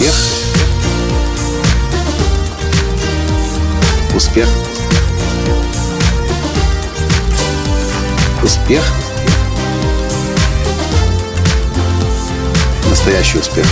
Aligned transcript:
Успех. 0.00 0.14
Успех. 4.16 4.48
Успех. 8.42 8.82
Настоящий 12.88 13.38
успех. 13.40 13.66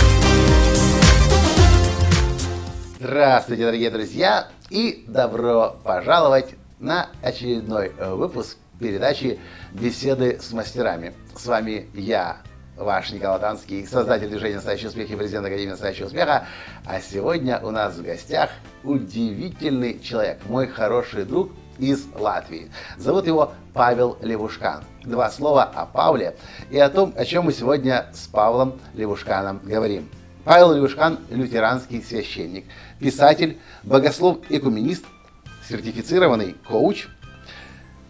Здравствуйте, 2.99 3.65
дорогие 3.65 3.89
друзья, 3.89 4.49
и 4.69 5.05
добро 5.07 5.77
пожаловать 5.83 6.53
на 6.77 7.09
очередной 7.23 7.89
выпуск 7.89 8.57
передачи 8.79 9.39
«Беседы 9.73 10.39
с 10.39 10.51
мастерами». 10.51 11.15
С 11.35 11.47
вами 11.47 11.87
я, 11.95 12.37
ваш 12.79 13.11
Николай 13.11 13.39
Танский, 13.39 13.85
создатель 13.85 14.29
движения 14.29 14.55
«Настоящий 14.55 14.87
успех» 14.87 15.11
и 15.11 15.15
президент 15.15 15.45
Академии 15.45 15.71
«Настоящего 15.71 16.07
успеха». 16.07 16.47
А 16.85 17.01
сегодня 17.01 17.59
у 17.61 17.71
нас 17.71 17.95
в 17.95 18.03
гостях 18.03 18.49
удивительный 18.83 19.99
человек, 19.99 20.39
мой 20.47 20.67
хороший 20.67 21.25
друг 21.25 21.51
из 21.77 22.05
Латвии. 22.15 22.71
Зовут 22.97 23.27
его 23.27 23.51
Павел 23.73 24.17
Левушкан. 24.21 24.83
Два 25.03 25.29
слова 25.29 25.63
о 25.63 25.85
Павле 25.85 26.35
и 26.71 26.79
о 26.79 26.89
том, 26.89 27.13
о 27.17 27.25
чем 27.25 27.45
мы 27.45 27.53
сегодня 27.53 28.07
с 28.13 28.27
Павлом 28.27 28.79
Левушканом 28.93 29.59
говорим. 29.63 30.09
Павел 30.45 30.73
Левушкан– 30.73 31.19
лютеранский 31.29 32.01
священник, 32.01 32.65
писатель, 32.97 33.59
богослов-экуменист, 33.83 35.05
сертифицированный 35.67 36.55
коуч– 36.65 37.07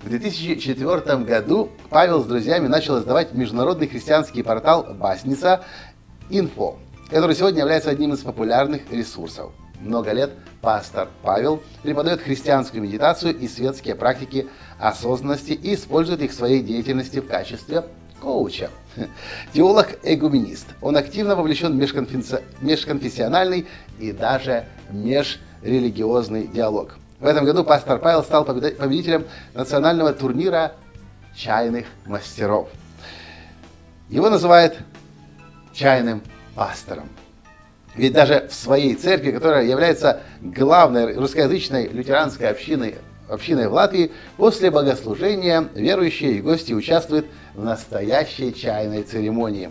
в 0.02 0.10
2004 0.10 1.18
году 1.24 1.70
Павел 1.90 2.24
с 2.24 2.26
друзьями 2.26 2.68
начал 2.68 3.00
издавать 3.00 3.34
международный 3.34 3.88
христианский 3.88 4.44
портал 4.44 4.86
Басница 4.94 5.64
Инфо, 6.30 6.78
который 7.10 7.36
сегодня 7.36 7.60
является 7.60 7.90
одним 7.90 8.14
из 8.14 8.20
популярных 8.20 8.92
ресурсов. 8.92 9.52
Много 9.82 10.12
лет 10.12 10.32
пастор 10.62 11.10
Павел 11.22 11.62
преподает 11.84 12.22
христианскую 12.22 12.84
медитацию 12.84 13.38
и 13.38 13.48
светские 13.48 13.96
практики 13.96 14.48
осознанности 14.80 15.52
и 15.52 15.76
использует 15.76 16.22
их 16.22 16.32
в 16.32 16.36
своей 16.36 16.62
деятельности 16.62 17.20
в 17.20 17.28
качестве 17.28 17.84
коуча. 18.22 18.70
Теолог-эгуменист. 19.54 20.68
Он 20.82 20.98
активно 20.98 21.36
вовлечен 21.36 21.74
в 21.74 21.76
межконфесси... 21.76 22.40
межконфессиональный 22.62 23.68
и 24.00 24.12
даже 24.12 24.66
межрелигиозный 24.92 26.48
диалог. 26.48 26.99
В 27.20 27.26
этом 27.26 27.44
году 27.44 27.66
пастор 27.66 28.00
Павел 28.00 28.24
стал 28.24 28.46
победителем 28.46 29.26
национального 29.54 30.14
турнира 30.14 30.74
чайных 31.36 31.86
мастеров. 32.06 32.70
Его 34.08 34.30
называют 34.30 34.78
чайным 35.74 36.22
пастором. 36.56 37.10
Ведь 37.96 38.14
даже 38.14 38.48
в 38.50 38.54
своей 38.54 38.96
церкви, 38.96 39.32
которая 39.32 39.66
является 39.66 40.22
главной 40.42 41.14
русскоязычной 41.14 41.90
лютеранской 41.90 42.50
общиной, 42.50 42.96
общиной 43.28 43.68
в 43.68 43.74
Латвии, 43.74 44.14
после 44.38 44.72
богослужения 44.72 45.68
верующие 45.76 46.34
и 46.34 46.42
гости 46.42 46.72
участвуют 46.72 47.26
в 47.54 47.64
настоящей 47.64 48.54
чайной 48.54 49.04
церемонии. 49.04 49.70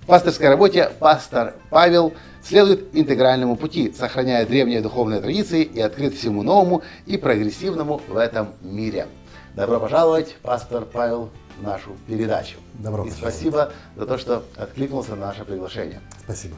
В 0.00 0.06
пасторской 0.06 0.48
работе 0.48 0.90
пастор 0.98 1.54
Павел 1.70 2.12
следует 2.46 2.94
интегральному 2.94 3.56
пути, 3.56 3.92
сохраняя 3.96 4.46
древние 4.46 4.80
духовные 4.80 5.20
традиции 5.20 5.62
и 5.62 5.80
открыт 5.80 6.14
всему 6.14 6.42
новому 6.42 6.82
и 7.04 7.16
прогрессивному 7.16 8.00
в 8.08 8.16
этом 8.16 8.52
мире. 8.60 9.08
Добро 9.54 9.80
пожаловать, 9.80 10.36
пастор 10.42 10.84
Павел, 10.84 11.30
в 11.58 11.62
нашу 11.62 11.96
передачу. 12.06 12.56
Добро 12.74 13.04
И 13.04 13.10
пожаловать. 13.10 13.34
спасибо 13.34 13.72
за 13.96 14.06
то, 14.06 14.18
что 14.18 14.44
откликнулся 14.56 15.16
на 15.16 15.26
наше 15.26 15.44
приглашение. 15.44 16.00
Спасибо. 16.22 16.56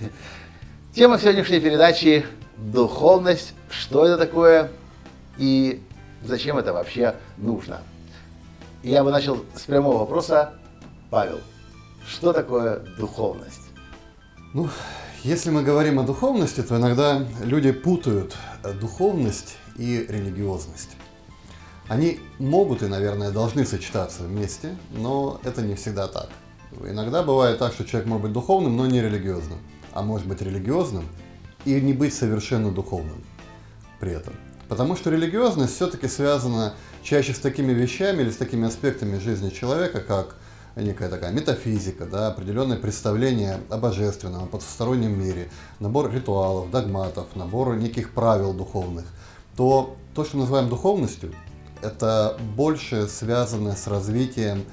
Тема 0.94 1.18
сегодняшней 1.18 1.60
передачи– 1.60 2.26
духовность. 2.58 3.54
Что 3.70 4.04
это 4.04 4.18
такое 4.18 4.70
и 5.38 5.80
зачем 6.22 6.58
это 6.58 6.72
вообще 6.72 7.14
нужно? 7.38 7.80
Я 8.82 9.04
бы 9.04 9.10
начал 9.10 9.44
с 9.54 9.62
прямого 9.62 9.98
вопроса. 9.98 10.54
Павел, 11.08 11.40
что 12.06 12.32
такое 12.32 12.80
духовность? 12.98 13.70
Ну, 14.52 14.68
если 15.22 15.50
мы 15.50 15.62
говорим 15.62 15.98
о 15.98 16.04
духовности, 16.04 16.62
то 16.62 16.76
иногда 16.76 17.26
люди 17.42 17.72
путают 17.72 18.36
э, 18.62 18.72
духовность 18.72 19.56
и 19.76 20.06
религиозность. 20.08 20.96
Они 21.88 22.20
могут 22.38 22.82
и, 22.82 22.86
наверное, 22.86 23.30
должны 23.30 23.66
сочетаться 23.66 24.22
вместе, 24.22 24.76
но 24.92 25.40
это 25.44 25.60
не 25.62 25.74
всегда 25.74 26.06
так. 26.06 26.30
Иногда 26.84 27.22
бывает 27.22 27.58
так, 27.58 27.74
что 27.74 27.84
человек 27.84 28.08
может 28.08 28.22
быть 28.22 28.32
духовным, 28.32 28.76
но 28.76 28.86
не 28.86 29.02
религиозным, 29.02 29.58
а 29.92 30.02
может 30.02 30.26
быть 30.26 30.40
религиозным 30.40 31.04
и 31.64 31.78
не 31.80 31.92
быть 31.92 32.14
совершенно 32.14 32.70
духовным 32.70 33.22
при 33.98 34.12
этом. 34.12 34.34
Потому 34.68 34.96
что 34.96 35.10
религиозность 35.10 35.74
все-таки 35.74 36.08
связана 36.08 36.74
чаще 37.02 37.34
с 37.34 37.38
такими 37.40 37.72
вещами 37.72 38.22
или 38.22 38.30
с 38.30 38.36
такими 38.36 38.68
аспектами 38.68 39.18
жизни 39.18 39.50
человека, 39.50 40.00
как 40.00 40.36
некая 40.76 41.08
такая 41.08 41.32
метафизика, 41.32 42.06
да, 42.06 42.28
определенное 42.28 42.76
представление 42.76 43.60
о 43.68 43.76
божественном, 43.78 44.44
о 44.44 44.46
потустороннем 44.46 45.18
мире, 45.18 45.50
набор 45.78 46.10
ритуалов, 46.12 46.70
догматов, 46.70 47.34
набор 47.34 47.76
неких 47.76 48.12
правил 48.12 48.52
духовных, 48.52 49.06
то 49.56 49.96
то, 50.14 50.24
что 50.24 50.36
мы 50.36 50.42
называем 50.42 50.68
духовностью, 50.68 51.32
это 51.82 52.36
больше 52.56 53.08
связано 53.08 53.74
с 53.74 53.86
развитием 53.86 54.64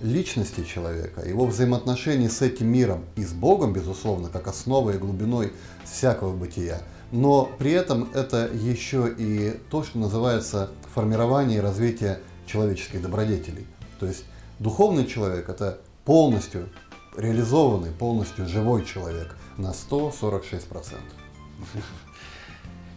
личности 0.00 0.64
человека, 0.64 1.26
его 1.26 1.46
взаимоотношений 1.46 2.28
с 2.28 2.42
этим 2.42 2.66
миром 2.66 3.04
и 3.14 3.24
с 3.24 3.32
Богом, 3.32 3.72
безусловно, 3.72 4.28
как 4.28 4.48
основой 4.48 4.96
и 4.96 4.98
глубиной 4.98 5.52
всякого 5.84 6.34
бытия. 6.34 6.80
Но 7.12 7.48
при 7.58 7.72
этом 7.72 8.10
это 8.14 8.50
еще 8.52 9.12
и 9.16 9.60
то, 9.70 9.84
что 9.84 9.98
называется 9.98 10.70
формирование 10.94 11.58
и 11.58 11.60
развитие 11.60 12.18
человеческих 12.46 13.02
добродетелей. 13.02 13.66
То 14.00 14.06
есть 14.06 14.24
духовный 14.62 15.06
человек– 15.06 15.48
это 15.48 15.78
полностью 16.04 16.68
реализованный, 17.16 17.90
полностью 17.90 18.48
живой 18.48 18.84
человек 18.84 19.36
на 19.58 19.72
146%. 19.72 20.96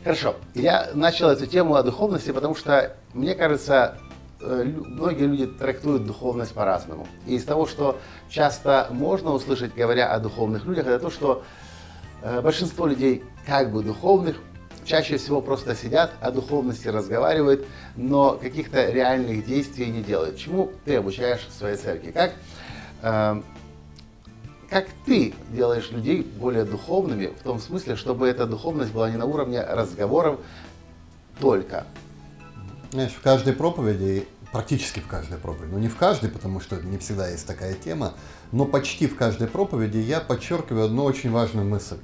Хорошо. 0.03 0.35
Я 0.53 0.91
начал 0.93 1.29
эту 1.29 1.47
тему 1.47 1.75
о 1.75 1.83
духовности, 1.83 2.31
потому 2.31 2.55
что, 2.55 2.95
мне 3.13 3.33
кажется, 3.33 3.97
э, 4.39 4.63
многие 4.63 5.25
люди 5.25 5.47
трактуют 5.47 6.05
духовность 6.05 6.53
по-разному. 6.53 7.07
И 7.25 7.35
из 7.35 7.43
того, 7.43 7.65
что 7.65 7.97
часто 8.29 8.87
можно 8.91 9.31
услышать, 9.31 9.73
говоря 9.73 10.13
о 10.13 10.19
духовных 10.19 10.65
людях, 10.65 10.85
это 10.85 10.99
то, 10.99 11.09
что 11.09 11.43
э, 12.21 12.41
большинство 12.41 12.85
людей 12.85 13.23
как 13.47 13.71
бы 13.71 13.83
духовных 13.83 14.37
чаще 14.85 15.18
всего 15.18 15.41
просто 15.41 15.75
сидят, 15.75 16.13
о 16.22 16.31
духовности 16.31 16.88
разговаривают, 16.88 17.66
но 17.96 18.38
каких-то 18.38 18.90
реальных 18.90 19.46
действий 19.46 19.88
не 19.88 20.01
делают. 20.01 20.38
Чему 20.38 20.72
ты 20.85 20.96
обучаешь 20.96 21.46
в 21.47 21.57
своей 21.57 21.75
церкви? 21.75 22.12
Как, 22.12 22.34
э, 23.01 23.41
как 24.69 24.88
ты 25.06 25.34
делаешь 25.50 25.91
людей 25.91 26.22
более 26.22 26.63
духовными, 26.63 27.28
в 27.28 27.44
том 27.44 27.59
смысле, 27.59 27.96
чтобы 27.96 28.28
эта 28.28 28.46
духовность 28.46 28.91
была 28.91 29.09
не 29.09 29.18
на 29.18 29.25
уровне 29.25 29.62
разговоров 29.62 30.40
только. 31.40 31.85
Знаешь, 32.91 33.12
в 33.12 33.22
каждой 33.22 33.53
проповеди, 33.53 34.28
практически 34.52 35.00
в 35.00 35.07
каждой 35.07 35.38
проповеди, 35.38 35.72
ну 35.73 35.79
не 35.79 35.90
в 35.90 35.97
каждой, 35.97 36.29
потому 36.29 36.62
что 36.62 36.78
не 36.78 36.97
всегда 36.97 37.28
есть 37.28 37.46
такая 37.46 37.73
тема, 37.73 38.13
но 38.52 38.66
почти 38.66 39.07
в 39.07 39.17
каждой 39.17 39.47
проповеди 39.47 39.97
я 39.97 40.22
подчеркиваю 40.22 40.85
одну 40.85 41.03
очень 41.03 41.31
важную 41.31 41.67
мысль, 41.67 41.97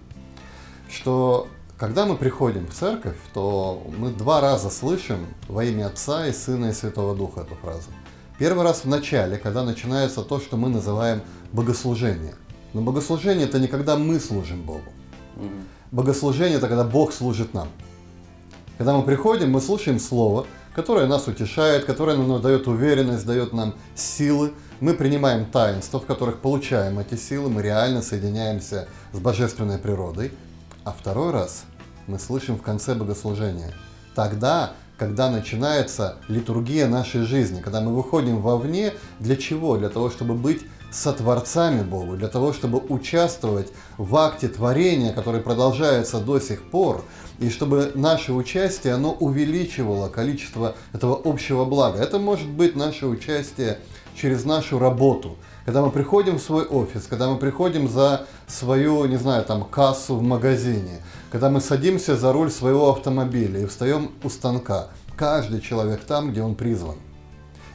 что 0.89 1.47
когда 1.81 2.05
мы 2.05 2.15
приходим 2.15 2.67
в 2.67 2.75
церковь, 2.75 3.17
то 3.33 3.83
мы 3.97 4.11
два 4.11 4.39
раза 4.39 4.69
слышим 4.69 5.25
во 5.47 5.63
имя 5.63 5.87
Отца 5.87 6.27
и 6.27 6.31
Сына 6.31 6.67
и 6.67 6.73
Святого 6.73 7.15
Духа 7.15 7.41
эту 7.41 7.55
фразу. 7.55 7.89
Первый 8.37 8.63
раз 8.63 8.85
в 8.85 8.87
начале, 8.87 9.39
когда 9.39 9.63
начинается 9.63 10.21
то, 10.21 10.39
что 10.39 10.57
мы 10.57 10.69
называем 10.69 11.23
богослужение. 11.51 12.35
Но 12.73 12.81
богослужение 12.81 13.47
это 13.47 13.59
не 13.59 13.67
когда 13.67 13.97
мы 13.97 14.19
служим 14.19 14.61
Богу. 14.61 14.91
Богослужение 15.89 16.59
это 16.59 16.67
когда 16.67 16.83
Бог 16.83 17.13
служит 17.13 17.55
нам. 17.55 17.67
Когда 18.77 18.95
мы 18.95 19.01
приходим, 19.01 19.49
мы 19.49 19.59
слушаем 19.59 19.99
Слово, 19.99 20.45
которое 20.75 21.07
нас 21.07 21.27
утешает, 21.27 21.85
которое 21.85 22.15
нам 22.15 22.39
дает 22.43 22.67
уверенность, 22.67 23.25
дает 23.25 23.53
нам 23.53 23.73
силы. 23.95 24.53
Мы 24.81 24.93
принимаем 24.93 25.47
таинства, 25.47 25.99
в 25.99 26.05
которых 26.05 26.41
получаем 26.41 26.99
эти 26.99 27.15
силы, 27.15 27.49
мы 27.49 27.63
реально 27.63 28.03
соединяемся 28.03 28.87
с 29.13 29.17
божественной 29.17 29.79
природой. 29.79 30.31
А 30.83 30.91
второй 30.91 31.31
раз 31.31 31.65
мы 32.07 32.19
слышим 32.19 32.57
в 32.57 32.61
конце 32.61 32.95
богослужения. 32.95 33.73
Тогда, 34.15 34.73
когда 34.97 35.29
начинается 35.29 36.17
литургия 36.27 36.87
нашей 36.87 37.21
жизни, 37.21 37.61
когда 37.61 37.81
мы 37.81 37.95
выходим 37.95 38.41
вовне, 38.41 38.93
для 39.19 39.35
чего? 39.35 39.77
Для 39.77 39.89
того, 39.89 40.09
чтобы 40.09 40.35
быть 40.35 40.61
сотворцами 40.91 41.83
Богу, 41.83 42.17
для 42.17 42.27
того, 42.27 42.51
чтобы 42.51 42.79
участвовать 42.89 43.71
в 43.97 44.15
акте 44.17 44.49
творения, 44.49 45.13
который 45.13 45.39
продолжается 45.39 46.19
до 46.19 46.39
сих 46.39 46.69
пор, 46.69 47.03
и 47.39 47.49
чтобы 47.49 47.93
наше 47.95 48.33
участие, 48.33 48.93
оно 48.93 49.13
увеличивало 49.13 50.09
количество 50.09 50.75
этого 50.93 51.19
общего 51.23 51.65
блага. 51.65 51.99
Это 51.99 52.19
может 52.19 52.49
быть 52.49 52.75
наше 52.75 53.07
участие 53.07 53.79
через 54.15 54.43
нашу 54.43 54.77
работу. 54.77 55.37
Когда 55.65 55.81
мы 55.81 55.91
приходим 55.91 56.37
в 56.37 56.41
свой 56.41 56.65
офис, 56.65 57.05
когда 57.07 57.29
мы 57.29 57.37
приходим 57.37 57.87
за 57.87 58.25
свою, 58.47 59.05
не 59.05 59.17
знаю, 59.17 59.45
там, 59.45 59.63
кассу 59.63 60.15
в 60.15 60.21
магазине, 60.21 61.01
когда 61.31 61.49
мы 61.49 61.61
садимся 61.61 62.17
за 62.17 62.33
руль 62.33 62.51
своего 62.51 62.91
автомобиля 62.91 63.61
и 63.61 63.65
встаем 63.65 64.11
у 64.21 64.29
станка, 64.29 64.89
каждый 65.15 65.61
человек 65.61 66.01
там, 66.01 66.31
где 66.31 66.43
он 66.43 66.55
призван. 66.55 66.97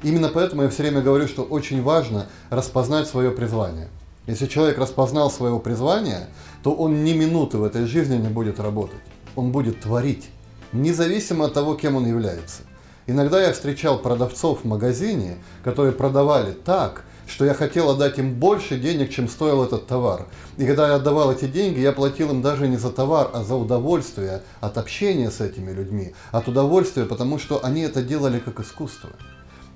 Именно 0.02 0.28
поэтому 0.28 0.62
я 0.62 0.68
все 0.68 0.82
время 0.82 1.00
говорю, 1.00 1.26
что 1.26 1.42
очень 1.42 1.82
важно 1.82 2.26
распознать 2.50 3.08
свое 3.08 3.30
призвание. 3.30 3.88
Если 4.26 4.46
человек 4.46 4.76
распознал 4.76 5.30
свое 5.30 5.58
призвание, 5.58 6.28
то 6.62 6.74
он 6.74 7.02
ни 7.02 7.14
минуты 7.14 7.56
в 7.56 7.64
этой 7.64 7.86
жизни 7.86 8.16
не 8.16 8.28
будет 8.28 8.60
работать. 8.60 9.00
Он 9.36 9.52
будет 9.52 9.80
творить, 9.80 10.28
независимо 10.72 11.46
от 11.46 11.54
того, 11.54 11.76
кем 11.76 11.96
он 11.96 12.06
является. 12.06 12.62
Иногда 13.06 13.40
я 13.40 13.54
встречал 13.54 14.00
продавцов 14.00 14.62
в 14.62 14.64
магазине, 14.66 15.38
которые 15.64 15.92
продавали 15.92 16.52
так, 16.52 17.04
что 17.26 17.44
я 17.44 17.54
хотел 17.54 17.90
отдать 17.90 18.18
им 18.18 18.34
больше 18.34 18.78
денег, 18.78 19.10
чем 19.10 19.28
стоил 19.28 19.64
этот 19.64 19.86
товар. 19.86 20.26
И 20.56 20.66
когда 20.66 20.88
я 20.88 20.94
отдавал 20.94 21.32
эти 21.32 21.46
деньги, 21.46 21.80
я 21.80 21.92
платил 21.92 22.30
им 22.30 22.42
даже 22.42 22.68
не 22.68 22.76
за 22.76 22.90
товар, 22.90 23.30
а 23.32 23.42
за 23.42 23.54
удовольствие 23.54 24.42
от 24.60 24.78
общения 24.78 25.30
с 25.30 25.40
этими 25.40 25.72
людьми, 25.72 26.14
от 26.30 26.48
удовольствия, 26.48 27.04
потому 27.04 27.38
что 27.38 27.64
они 27.64 27.82
это 27.82 28.02
делали 28.02 28.38
как 28.38 28.60
искусство. 28.60 29.10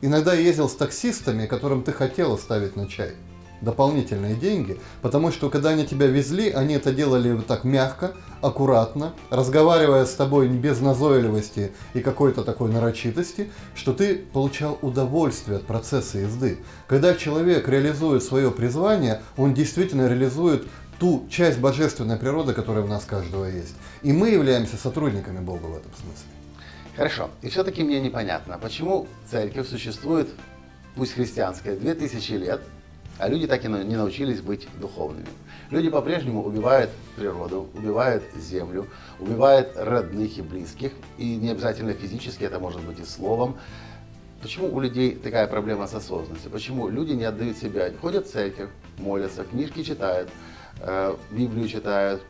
Иногда 0.01 0.33
я 0.35 0.41
ездил 0.41 0.69
с 0.69 0.75
таксистами, 0.75 1.47
которым 1.47 1.83
ты 1.83 1.93
хотел 1.93 2.33
оставить 2.33 2.77
на 2.77 2.89
чай 2.89 3.15
дополнительные 3.61 4.35
деньги, 4.35 4.79
потому 5.03 5.31
что 5.33 5.51
когда 5.51 5.71
они 5.71 5.87
тебя 5.87 6.07
везли, 6.07 6.51
они 6.51 6.75
это 6.75 6.93
делали 6.93 7.33
вот 7.33 7.47
так 7.47 7.65
мягко, 7.65 8.13
аккуратно, 8.41 9.13
разговаривая 9.29 10.07
с 10.07 10.15
тобой 10.15 10.49
без 10.49 10.81
назойливости 10.81 11.73
и 11.95 12.01
какой-то 12.01 12.43
такой 12.43 12.71
нарочитости, 12.71 13.51
что 13.75 13.93
ты 13.93 14.17
получал 14.17 14.79
удовольствие 14.83 15.59
от 15.59 15.67
процесса 15.67 16.19
езды. 16.19 16.59
Когда 16.87 17.15
человек 17.15 17.69
реализует 17.69 18.23
свое 18.23 18.51
призвание, 18.51 19.21
он 19.37 19.55
действительно 19.55 20.09
реализует 20.09 20.67
ту 20.99 21.27
часть 21.31 21.59
божественной 21.59 22.17
природы, 22.17 22.53
которая 22.53 22.85
у 22.85 22.89
нас 22.89 23.05
каждого 23.05 23.47
есть. 23.47 23.75
И 24.03 24.13
мы 24.13 24.31
являемся 24.31 24.77
сотрудниками 24.77 25.41
Бога 25.41 25.65
в 25.65 25.77
этом 25.77 25.93
смысле. 25.93 26.29
Хорошо. 26.97 27.31
И 27.41 27.49
все-таки 27.49 27.83
мне 27.83 28.01
непонятно, 28.01 28.59
почему 28.59 29.07
церковь 29.31 29.69
существует, 29.69 30.29
пусть 30.97 31.13
христианская, 31.13 31.77
2000 31.77 32.33
лет, 32.33 32.61
а 33.21 33.29
люди 33.29 33.47
так 33.47 33.65
и 33.65 33.69
не 33.69 33.97
научились 33.97 34.41
быть 34.41 34.67
духовными. 34.81 35.29
Люди 35.71 35.91
по-прежнему 35.91 36.43
убивают 36.43 36.91
природу, 37.17 37.69
убивают 37.75 38.25
землю, 38.35 38.87
убивают 39.19 39.73
родных 39.77 40.39
и 40.39 40.43
близких, 40.43 40.93
и 41.19 41.37
не 41.37 41.51
обязательно 41.51 41.93
физически, 41.93 42.45
это 42.45 42.59
может 42.59 42.83
быть 42.83 42.99
и 42.99 43.05
словом. 43.05 43.57
Почему 44.43 44.75
у 44.75 44.81
людей 44.81 45.15
такая 45.15 45.47
проблема 45.47 45.87
с 45.87 45.95
осознанностью? 45.95 46.51
Почему 46.51 46.89
люди 46.89 47.13
не 47.13 47.25
отдают 47.25 47.59
себя, 47.59 47.93
ходят 48.01 48.27
в 48.27 48.31
церковь, 48.31 48.71
молятся, 48.97 49.45
книжки 49.45 49.83
читают, 49.83 50.31
э, 50.81 51.15
Библию 51.31 51.69
читают, 51.69 52.23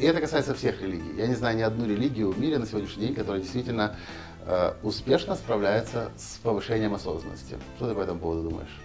и 0.00 0.04
это 0.04 0.20
касается 0.20 0.54
всех 0.54 0.82
религий. 0.82 1.14
Я 1.16 1.28
не 1.28 1.34
знаю 1.34 1.56
ни 1.56 1.62
одну 1.62 1.86
религию 1.86 2.32
в 2.32 2.40
мире 2.40 2.58
на 2.58 2.66
сегодняшний 2.66 3.06
день, 3.06 3.14
которая 3.14 3.40
действительно 3.40 3.96
э, 4.44 4.72
успешно 4.82 5.36
справляется 5.36 6.10
с 6.18 6.38
повышением 6.38 6.94
осознанности. 6.94 7.56
Что 7.76 7.88
ты 7.88 7.94
по 7.94 8.00
этому 8.00 8.18
поводу 8.18 8.50
думаешь? 8.50 8.83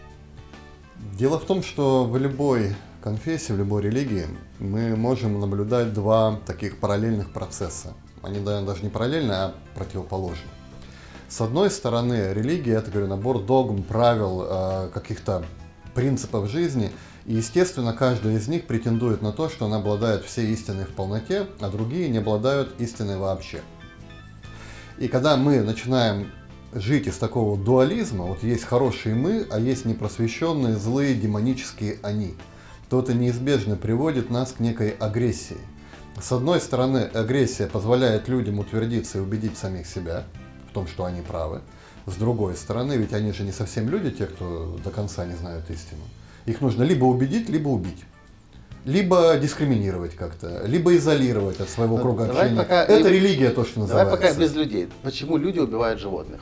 Дело 1.17 1.39
в 1.39 1.45
том, 1.45 1.63
что 1.63 2.05
в 2.05 2.17
любой 2.17 2.75
конфессии, 3.01 3.53
в 3.53 3.57
любой 3.57 3.83
религии 3.83 4.27
мы 4.59 4.95
можем 4.95 5.39
наблюдать 5.39 5.93
два 5.93 6.39
таких 6.45 6.79
параллельных 6.79 7.31
процесса. 7.31 7.93
Они 8.21 8.39
даже 8.39 8.83
не 8.83 8.89
параллельны, 8.89 9.31
а 9.31 9.55
противоположны. 9.75 10.47
С 11.27 11.41
одной 11.41 11.69
стороны, 11.69 12.33
религия 12.33 12.73
это 12.73 12.91
говорю, 12.91 13.07
набор 13.07 13.43
догм, 13.43 13.83
правил, 13.83 14.45
э, 14.47 14.89
каких-то 14.93 15.45
принципов 15.93 16.49
жизни– 16.49 16.91
и, 17.29 17.35
естественно, 17.35 17.93
каждая 17.93 18.37
из 18.37 18.47
них 18.47 18.65
претендует 18.65 19.21
на 19.21 19.31
то, 19.31 19.49
что 19.49 19.67
она 19.67 19.77
обладает 19.77 20.25
всей 20.25 20.51
истиной 20.51 20.85
в 20.85 20.95
полноте, 20.95 21.45
а 21.59 21.69
другие 21.69 22.09
не 22.09 22.17
обладают 22.17 22.81
истиной 22.81 23.17
вообще. 23.17 23.61
И 24.97 25.07
когда 25.07 25.37
мы 25.37 25.61
начинаем 25.61 26.31
жить 26.73 27.07
из 27.07 27.17
такого 27.17 27.57
дуализма, 27.57 28.25
вот 28.25 28.43
есть 28.43 28.63
хорошие 28.63 29.15
мы, 29.15 29.45
а 29.51 29.59
есть 29.59 29.85
непросвещенные, 29.85 30.75
злые, 30.75 31.15
демонические 31.15 31.99
они, 32.03 32.35
то 32.89 32.99
это 32.99 33.13
неизбежно 33.13 33.75
приводит 33.75 34.29
нас 34.29 34.51
к 34.51 34.59
некой 34.59 34.91
агрессии. 34.91 35.57
С 36.21 36.31
одной 36.31 36.59
стороны, 36.59 37.09
агрессия 37.13 37.67
позволяет 37.67 38.27
людям 38.27 38.59
утвердиться 38.59 39.19
и 39.19 39.21
убедить 39.21 39.57
самих 39.57 39.87
себя 39.87 40.25
в 40.69 40.73
том, 40.73 40.87
что 40.87 41.05
они 41.05 41.21
правы. 41.21 41.61
С 42.05 42.15
другой 42.15 42.55
стороны, 42.55 42.93
ведь 42.93 43.13
они 43.13 43.31
же 43.31 43.43
не 43.43 43.51
совсем 43.51 43.89
люди, 43.89 44.11
те, 44.11 44.25
кто 44.25 44.77
до 44.83 44.89
конца 44.89 45.25
не 45.25 45.35
знают 45.35 45.69
истину. 45.69 46.01
Их 46.45 46.61
нужно 46.61 46.83
либо 46.83 47.05
убедить, 47.05 47.49
либо 47.49 47.69
убить. 47.69 48.03
Либо 48.85 49.37
дискриминировать 49.37 50.15
как-то, 50.15 50.65
либо 50.65 50.95
изолировать 50.95 51.59
от 51.59 51.69
своего 51.69 51.97
круга 51.97 52.25
давай 52.25 52.43
общения. 52.43 52.61
Пока, 52.61 52.85
Это 52.85 53.09
религия, 53.09 53.49
то, 53.49 53.65
что 53.65 53.81
называется. 53.81 54.15
Давай 54.15 54.31
пока 54.31 54.41
без 54.41 54.55
людей. 54.55 54.87
Почему 55.03 55.37
люди 55.37 55.59
убивают 55.59 55.99
животных? 55.99 56.41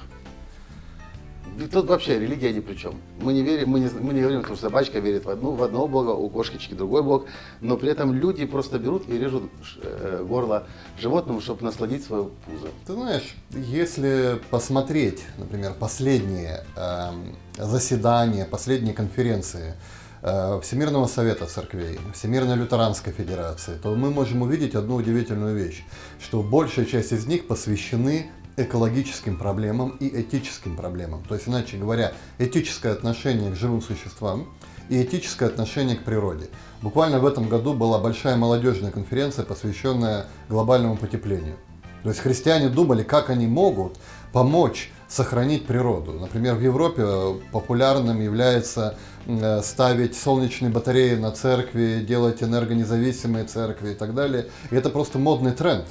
Тут 1.72 1.88
вообще 1.88 2.20
религия 2.20 2.54
ни 2.54 2.60
при 2.60 2.76
чем. 2.76 3.02
Мы 3.20 3.34
не 3.34 3.42
верим, 3.42 3.70
мы 3.70 3.80
не, 3.80 3.90
мы 3.90 4.14
не 4.14 4.22
говорим, 4.22 4.46
что 4.46 4.56
собачка 4.56 5.00
верит 5.00 5.26
в 5.26 5.30
одну, 5.30 5.52
в 5.52 5.64
одного 5.64 5.88
бога, 5.88 6.12
у 6.12 6.30
кошечки 6.30 6.74
другой 6.74 7.02
бог, 7.02 7.26
но 7.62 7.78
при 7.78 7.90
этом 7.90 8.14
люди 8.14 8.46
просто 8.46 8.78
берут 8.78 9.10
и 9.10 9.18
режут 9.18 9.44
э, 9.82 10.24
горло 10.28 10.68
животному, 11.00 11.42
чтобы 11.42 11.64
насладить 11.64 12.04
свое 12.04 12.30
пузо. 12.46 12.68
Ты 12.86 12.94
знаешь, 12.94 13.36
если 13.52 14.40
посмотреть, 14.52 15.24
например, 15.38 15.74
последние 15.80 16.64
э, 16.76 17.12
заседания, 17.58 18.46
последние 18.46 18.94
конференции 18.94 19.74
Э, 20.22 20.60
Всемирного 20.64 21.08
совета 21.08 21.46
церквей, 21.46 22.00
Всемирной 22.14 22.56
лютеранской 22.56 23.14
федерации, 23.14 23.78
то 23.82 23.94
мы 23.96 24.10
можем 24.10 24.42
увидеть 24.42 24.74
одну 24.74 24.96
удивительную 24.96 25.56
вещь, 25.56 25.84
что 26.20 26.42
большая 26.42 26.86
часть 26.86 27.12
из 27.12 27.28
них 27.28 27.48
посвящены 27.48 28.32
экологическим 28.58 29.38
проблемам 29.38 29.92
и 30.00 30.22
этическим 30.22 30.76
проблемам. 30.76 31.24
То 31.24 31.36
есть, 31.36 31.48
иначе 31.48 31.78
говоря, 31.78 32.14
этическое 32.40 32.92
отношение 32.92 33.52
к 33.52 33.56
живым 33.56 33.82
существам 33.82 34.50
и 34.90 35.02
этическое 35.02 35.48
отношение 35.48 35.96
к 35.96 36.04
природе. 36.04 36.50
Буквально 36.82 37.20
в 37.20 37.26
этом 37.26 37.48
году 37.48 37.74
была 37.74 38.00
большая 38.00 38.36
молодежная 38.36 38.92
конференция, 38.92 39.46
посвященная 39.46 40.26
глобальному 40.50 40.98
потеплению. 40.98 41.56
То 42.04 42.10
есть 42.10 42.22
христиане 42.22 42.70
думали, 42.70 43.04
как 43.04 43.30
они 43.30 43.48
могут 43.48 43.98
помочь 44.32 44.92
сохранить 45.08 45.66
природу. 45.66 46.14
Например, 46.14 46.56
в 46.56 46.62
Европе 46.62 47.06
популярным 47.52 48.22
является 48.22 48.98
э, 49.26 49.62
ставить 49.62 50.16
солнечные 50.16 50.72
батареи 50.72 51.16
на 51.16 51.32
церкви, 51.32 52.04
делать 52.08 52.44
энергонезависимые 52.44 53.46
церкви 53.46 53.92
и 53.92 53.96
так 53.96 54.14
далее. 54.14 54.48
И 54.70 54.76
это 54.76 54.90
просто 54.90 55.18
модный 55.18 55.54
тренд. 55.54 55.86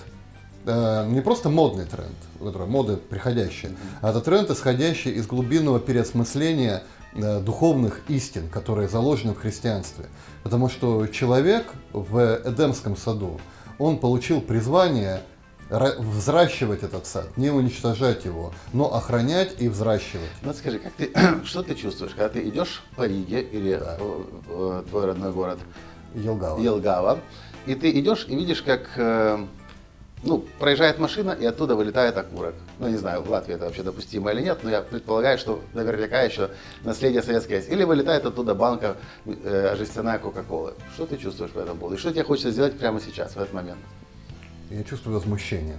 Э, 0.67 1.07
не 1.09 1.21
просто 1.21 1.49
модный 1.49 1.85
тренд, 1.85 2.69
моды 2.69 2.97
приходящие, 2.97 3.73
а 4.03 4.11
это 4.11 4.21
тренд, 4.21 4.51
исходящий 4.51 5.13
из 5.13 5.27
глубинного 5.27 5.79
переосмысления 5.79 6.83
э, 7.15 7.41
духовных 7.41 8.03
истин, 8.09 8.49
которые 8.49 8.89
заложены 8.89 9.35
в 9.35 9.39
христианстве. 9.39 10.07
Потому 10.43 10.69
что 10.69 11.07
человек 11.07 11.67
в 11.93 12.41
Эдемском 12.45 12.97
саду, 12.97 13.41
он 13.79 13.99
получил 13.99 14.41
призвание– 14.41 15.21
взращивать 15.69 16.83
этот 16.83 17.07
сад, 17.07 17.37
не 17.37 17.51
уничтожать 17.51 18.25
его, 18.25 18.53
но 18.73 18.95
охранять 18.95 19.57
и 19.59 19.69
взращивать. 19.69 20.31
Ну 20.43 20.49
вот 20.49 20.57
скажи, 20.57 20.79
как 20.79 20.93
ты, 20.93 21.13
что 21.45 21.63
ты 21.63 21.75
чувствуешь, 21.75 22.13
когда 22.13 22.29
ты 22.29 22.49
идешь 22.49 22.83
по 22.97 23.07
Риге 23.07 23.43
или 23.43 23.75
да. 23.75 23.99
твой 24.89 25.07
родной 25.07 25.33
город 25.33 25.59
Елгава. 26.15 26.61
Елгава, 26.61 27.19
и 27.67 27.75
ты 27.75 27.99
идешь 27.99 28.27
и 28.29 28.37
видишь, 28.37 28.63
как 28.63 28.91
э, 28.97 29.45
ну, 30.23 30.45
проезжает 30.59 30.99
машина, 30.99 31.33
и 31.33 31.45
оттуда 31.45 31.77
вылетает 31.77 32.17
окурок. 32.17 32.55
Ну, 32.79 32.89
не 32.89 32.97
знаю, 32.97 33.23
в 33.23 33.31
Латвии 33.31 33.55
это 33.55 33.65
вообще 33.67 33.83
допустимо 33.83 34.33
или 34.33 34.43
нет, 34.43 34.59
но 34.63 34.71
я 34.71 34.81
предполагаю, 34.83 35.39
что 35.39 35.61
наверняка 35.75 36.23
еще 36.23 36.51
наследие 36.85 37.23
советского 37.23 37.57
есть. 37.57 37.71
Или 37.71 37.85
вылетает 37.85 38.25
оттуда 38.25 38.55
банка 38.55 38.97
э, 39.27 39.75
жестяная 39.77 40.19
Кока-Колы. 40.19 40.75
Что 40.95 41.07
ты 41.07 41.17
чувствуешь 41.17 41.53
по 41.53 41.61
этому 41.61 41.79
поводу? 41.79 41.97
И 41.97 41.99
что 41.99 42.13
тебе 42.13 42.25
хочется 42.25 42.51
сделать 42.51 42.79
прямо 42.79 43.01
сейчас, 43.01 43.33
в 43.35 43.39
этот 43.39 43.53
момент? 43.53 43.79
я 44.71 44.83
чувствую 44.83 45.15
возмущение. 45.15 45.77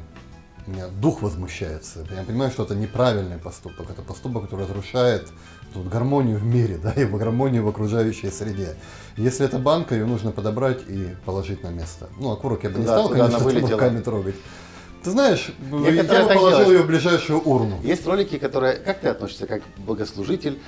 У 0.67 0.71
меня 0.71 0.87
дух 0.87 1.21
возмущается. 1.21 2.05
Я 2.13 2.23
понимаю, 2.23 2.51
что 2.51 2.63
это 2.63 2.75
неправильный 2.75 3.37
поступок. 3.37 3.89
Это 3.89 4.01
поступок, 4.01 4.43
который 4.43 4.65
разрушает 4.65 5.29
тут 5.73 5.87
гармонию 5.87 6.37
в 6.39 6.43
мире, 6.43 6.77
да, 6.83 6.91
и 6.91 7.05
гармонию 7.05 7.63
в 7.63 7.69
окружающей 7.69 8.29
среде. 8.29 8.75
Если 9.15 9.45
это 9.45 9.59
банка, 9.59 9.95
ее 9.95 10.05
нужно 10.05 10.31
подобрать 10.31 10.81
и 10.89 11.15
положить 11.25 11.63
на 11.63 11.69
место. 11.69 12.09
Ну, 12.19 12.31
окурок 12.31 12.63
я 12.63 12.69
бы 12.69 12.79
не 12.79 12.85
стал, 12.85 13.09
конечно, 13.09 13.39
руками 13.39 14.01
трогать. 14.01 14.35
Ты 15.03 15.11
знаешь, 15.11 15.53
Некоторые 15.71 16.23
я 16.23 16.27
бы 16.27 16.33
положил 16.33 16.59
делают. 16.59 16.79
ее 16.79 16.83
в 16.83 16.87
ближайшую 16.87 17.39
урну. 17.39 17.79
Есть 17.81 18.05
ролики, 18.05 18.37
которые... 18.37 18.75
Как 18.75 18.99
ты 18.99 19.07
относишься, 19.07 19.47
как 19.47 19.61
богослужитель, 19.77 20.59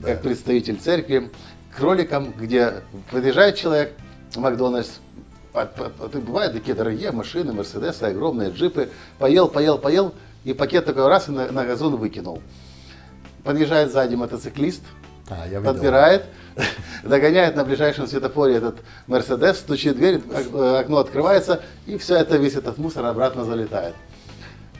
да. 0.00 0.08
как 0.08 0.22
представитель 0.22 0.76
церкви, 0.76 1.32
кроликом, 1.76 2.32
где 2.32 2.82
подъезжает 3.10 3.56
человек 3.56 3.94
в 4.32 4.38
Макдональдс, 4.38 4.90
бывают 5.66 6.52
такие 6.52 6.74
дорогие 6.74 7.10
машины, 7.10 7.52
Мерседесы, 7.52 8.04
огромные 8.04 8.50
джипы, 8.50 8.90
поел, 9.18 9.48
поел, 9.48 9.78
поел, 9.78 10.14
и 10.44 10.52
пакет 10.52 10.84
такой 10.84 11.08
раз 11.08 11.28
и 11.28 11.32
на, 11.32 11.50
на 11.50 11.64
газон 11.64 11.96
выкинул. 11.96 12.42
Подъезжает 13.44 13.90
сзади 13.92 14.14
мотоциклист, 14.14 14.82
а, 15.28 15.46
я 15.46 15.60
подбирает, 15.60 16.24
догоняет 17.02 17.56
на 17.56 17.64
ближайшем 17.64 18.06
светофоре 18.06 18.56
этот 18.56 18.76
Мерседес, 19.06 19.58
стучит 19.58 19.94
в 19.94 19.98
дверь, 19.98 20.22
окно 20.76 20.98
открывается, 20.98 21.62
и 21.86 21.98
все 21.98 22.16
это, 22.16 22.36
весь 22.36 22.54
этот 22.54 22.78
мусор 22.78 23.04
обратно 23.06 23.44
залетает. 23.44 23.94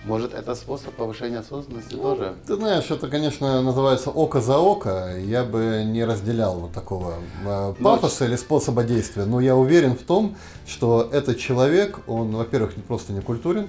Может, 0.04 0.32
это 0.32 0.54
способ 0.54 0.94
повышения 0.94 1.38
осознанности 1.38 1.94
ну, 1.94 2.02
тоже? 2.02 2.34
Ты 2.46 2.56
знаешь, 2.56 2.90
это, 2.90 3.08
конечно, 3.08 3.60
называется 3.62 4.10
око 4.10 4.40
за 4.40 4.58
око. 4.58 5.18
Я 5.18 5.44
бы 5.44 5.84
не 5.84 6.04
разделял 6.04 6.58
вот 6.60 6.72
такого 6.72 7.14
э, 7.44 7.74
пафоса 7.82 8.24
Но... 8.24 8.30
или 8.30 8.36
способа 8.36 8.84
действия. 8.84 9.24
Но 9.24 9.40
я 9.40 9.56
уверен 9.56 9.96
в 9.96 10.02
том, 10.02 10.36
что 10.66 11.08
этот 11.12 11.38
человек, 11.38 12.00
он, 12.06 12.34
во-первых, 12.34 12.74
просто 12.86 13.12
не 13.12 13.20
культурен. 13.20 13.68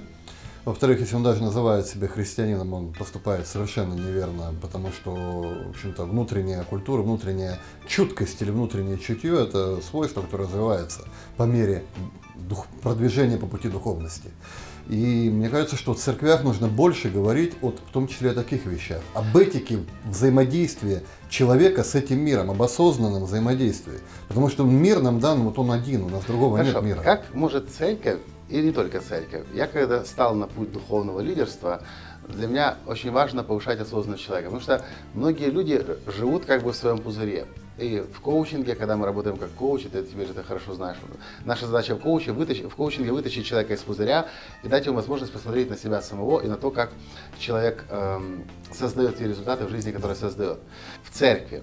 Во-вторых, 0.64 1.00
если 1.00 1.16
он 1.16 1.22
даже 1.22 1.42
называет 1.42 1.86
себя 1.86 2.06
христианином, 2.06 2.74
он 2.74 2.92
поступает 2.92 3.46
совершенно 3.46 3.94
неверно, 3.94 4.54
потому 4.60 4.92
что, 4.92 5.14
в 5.14 5.70
общем-то, 5.70 6.04
внутренняя 6.04 6.64
культура, 6.64 7.00
внутренняя 7.00 7.58
чуткость 7.88 8.42
или 8.42 8.50
внутреннее 8.50 8.98
чутье– 8.98 9.42
это 9.42 9.80
свойство, 9.80 10.20
которое 10.20 10.44
развивается 10.44 11.00
по 11.38 11.44
мере 11.44 11.84
дух, 12.36 12.66
продвижения 12.82 13.38
по 13.38 13.46
пути 13.46 13.68
духовности. 13.68 14.30
И 14.90 15.30
мне 15.30 15.48
кажется, 15.48 15.76
что 15.76 15.94
в 15.94 15.98
церквях 15.98 16.42
нужно 16.42 16.66
больше 16.66 17.10
говорить, 17.10 17.54
вот, 17.60 17.78
в 17.78 17.92
том 17.92 18.08
числе 18.08 18.32
о 18.32 18.34
таких 18.34 18.66
вещах, 18.66 19.00
об 19.14 19.36
этике 19.36 19.78
взаимодействия 20.04 21.04
человека 21.28 21.84
с 21.84 21.94
этим 21.94 22.18
миром, 22.18 22.50
об 22.50 22.60
осознанном 22.60 23.24
взаимодействии. 23.24 24.00
Потому 24.26 24.48
что 24.48 24.64
мир 24.64 25.00
нам 25.00 25.20
дан, 25.20 25.42
вот 25.42 25.60
он 25.60 25.70
один, 25.70 26.02
у 26.02 26.08
нас 26.08 26.24
другого 26.24 26.56
Хорошо. 26.56 26.80
нет 26.80 26.82
мира. 26.82 27.02
Как 27.02 27.32
может 27.32 27.70
церковь, 27.70 28.18
и 28.48 28.60
не 28.60 28.72
только 28.72 29.00
церковь, 29.00 29.44
я 29.54 29.68
когда 29.68 30.04
стал 30.04 30.34
на 30.34 30.48
путь 30.48 30.72
духовного 30.72 31.20
лидерства, 31.20 31.82
для 32.26 32.48
меня 32.48 32.76
очень 32.84 33.12
важно 33.12 33.44
повышать 33.44 33.78
осознанность 33.78 34.24
человека, 34.24 34.50
потому 34.50 34.60
что 34.60 34.84
многие 35.14 35.50
люди 35.50 35.86
живут 36.08 36.46
как 36.46 36.64
бы 36.64 36.72
в 36.72 36.76
своем 36.76 36.98
пузыре. 36.98 37.46
И 37.80 38.00
в 38.00 38.20
коучинге, 38.20 38.74
когда 38.74 38.98
мы 38.98 39.06
работаем 39.06 39.38
как 39.38 39.50
коуч, 39.52 39.84
ты 39.84 40.02
теперь 40.02 40.28
это 40.28 40.42
хорошо 40.42 40.74
знаешь, 40.74 40.98
наша 41.46 41.66
задача 41.66 41.96
в, 41.96 42.00
коуче 42.00 42.32
вытащить, 42.32 42.70
в 42.70 42.76
коучинге 42.76 43.10
вытащить 43.10 43.46
человека 43.46 43.72
из 43.72 43.80
пузыря 43.80 44.28
и 44.62 44.68
дать 44.68 44.84
ему 44.84 44.96
возможность 44.96 45.32
посмотреть 45.32 45.70
на 45.70 45.78
себя 45.78 46.02
самого 46.02 46.40
и 46.40 46.46
на 46.46 46.56
то, 46.56 46.70
как 46.70 46.90
человек 47.38 47.86
эм, 47.88 48.44
создает 48.70 49.16
те 49.16 49.26
результаты 49.26 49.64
в 49.64 49.70
жизни, 49.70 49.92
которые 49.92 50.14
создает. 50.14 50.58
В 51.02 51.10
церкви, 51.10 51.62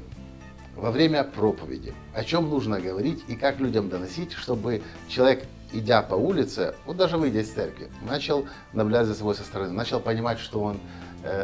во 0.75 0.89
время 0.89 1.23
проповеди, 1.23 1.93
о 2.15 2.23
чем 2.23 2.49
нужно 2.49 2.81
говорить 2.81 3.23
и 3.27 3.35
как 3.35 3.59
людям 3.59 3.87
доносить, 3.87 4.33
чтобы 4.33 4.81
человек, 5.07 5.43
идя 5.71 6.01
по 6.01 6.15
улице, 6.15 6.73
вот 6.87 6.97
даже 6.97 7.17
выйдя 7.17 7.41
из 7.41 7.51
церкви, 7.51 7.89
начал 8.01 8.47
наблюдать 8.73 9.05
за 9.05 9.13
собой 9.13 9.35
со 9.35 9.43
стороны, 9.43 9.71
начал 9.71 9.99
понимать, 9.99 10.39
что 10.39 10.63
он 10.63 10.79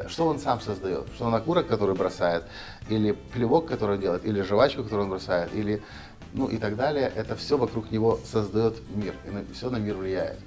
что 0.07 0.27
он 0.27 0.39
сам 0.39 0.61
создает, 0.61 1.05
что 1.15 1.25
он 1.25 1.35
окурок, 1.35 1.67
который 1.67 1.95
бросает, 1.95 2.43
или 2.89 3.11
плевок, 3.33 3.67
который 3.67 3.97
делает, 3.97 4.25
или 4.25 4.41
жвачку, 4.41 4.83
которую 4.83 5.05
он 5.05 5.09
бросает, 5.09 5.53
или 5.53 5.81
ну 6.33 6.47
и 6.47 6.57
так 6.57 6.75
далее, 6.75 7.11
это 7.15 7.35
все 7.35 7.57
вокруг 7.57 7.91
него 7.91 8.19
создает 8.29 8.75
мир, 8.95 9.13
и 9.25 9.53
все 9.53 9.69
на 9.69 9.77
мир 9.77 9.95
влияет. 9.95 10.39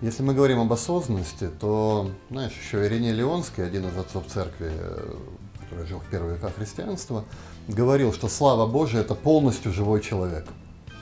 Если 0.00 0.22
мы 0.22 0.34
говорим 0.34 0.60
об 0.60 0.72
осознанности, 0.72 1.50
то, 1.60 2.10
знаешь, 2.30 2.52
еще 2.52 2.86
Ириней 2.86 3.12
Леонский, 3.12 3.64
один 3.64 3.88
из 3.88 3.96
отцов 3.96 4.24
церкви, 4.26 4.70
э, 4.70 5.14
который 5.60 5.86
жил 5.86 6.00
в 6.00 6.10
первые 6.10 6.34
века 6.34 6.50
христианства, 6.50 7.24
говорил, 7.68 8.12
что 8.12 8.28
слава 8.28 8.66
Божия– 8.66 9.00
это 9.02 9.14
полностью 9.14 9.72
живой 9.72 10.00
человек. 10.00 10.46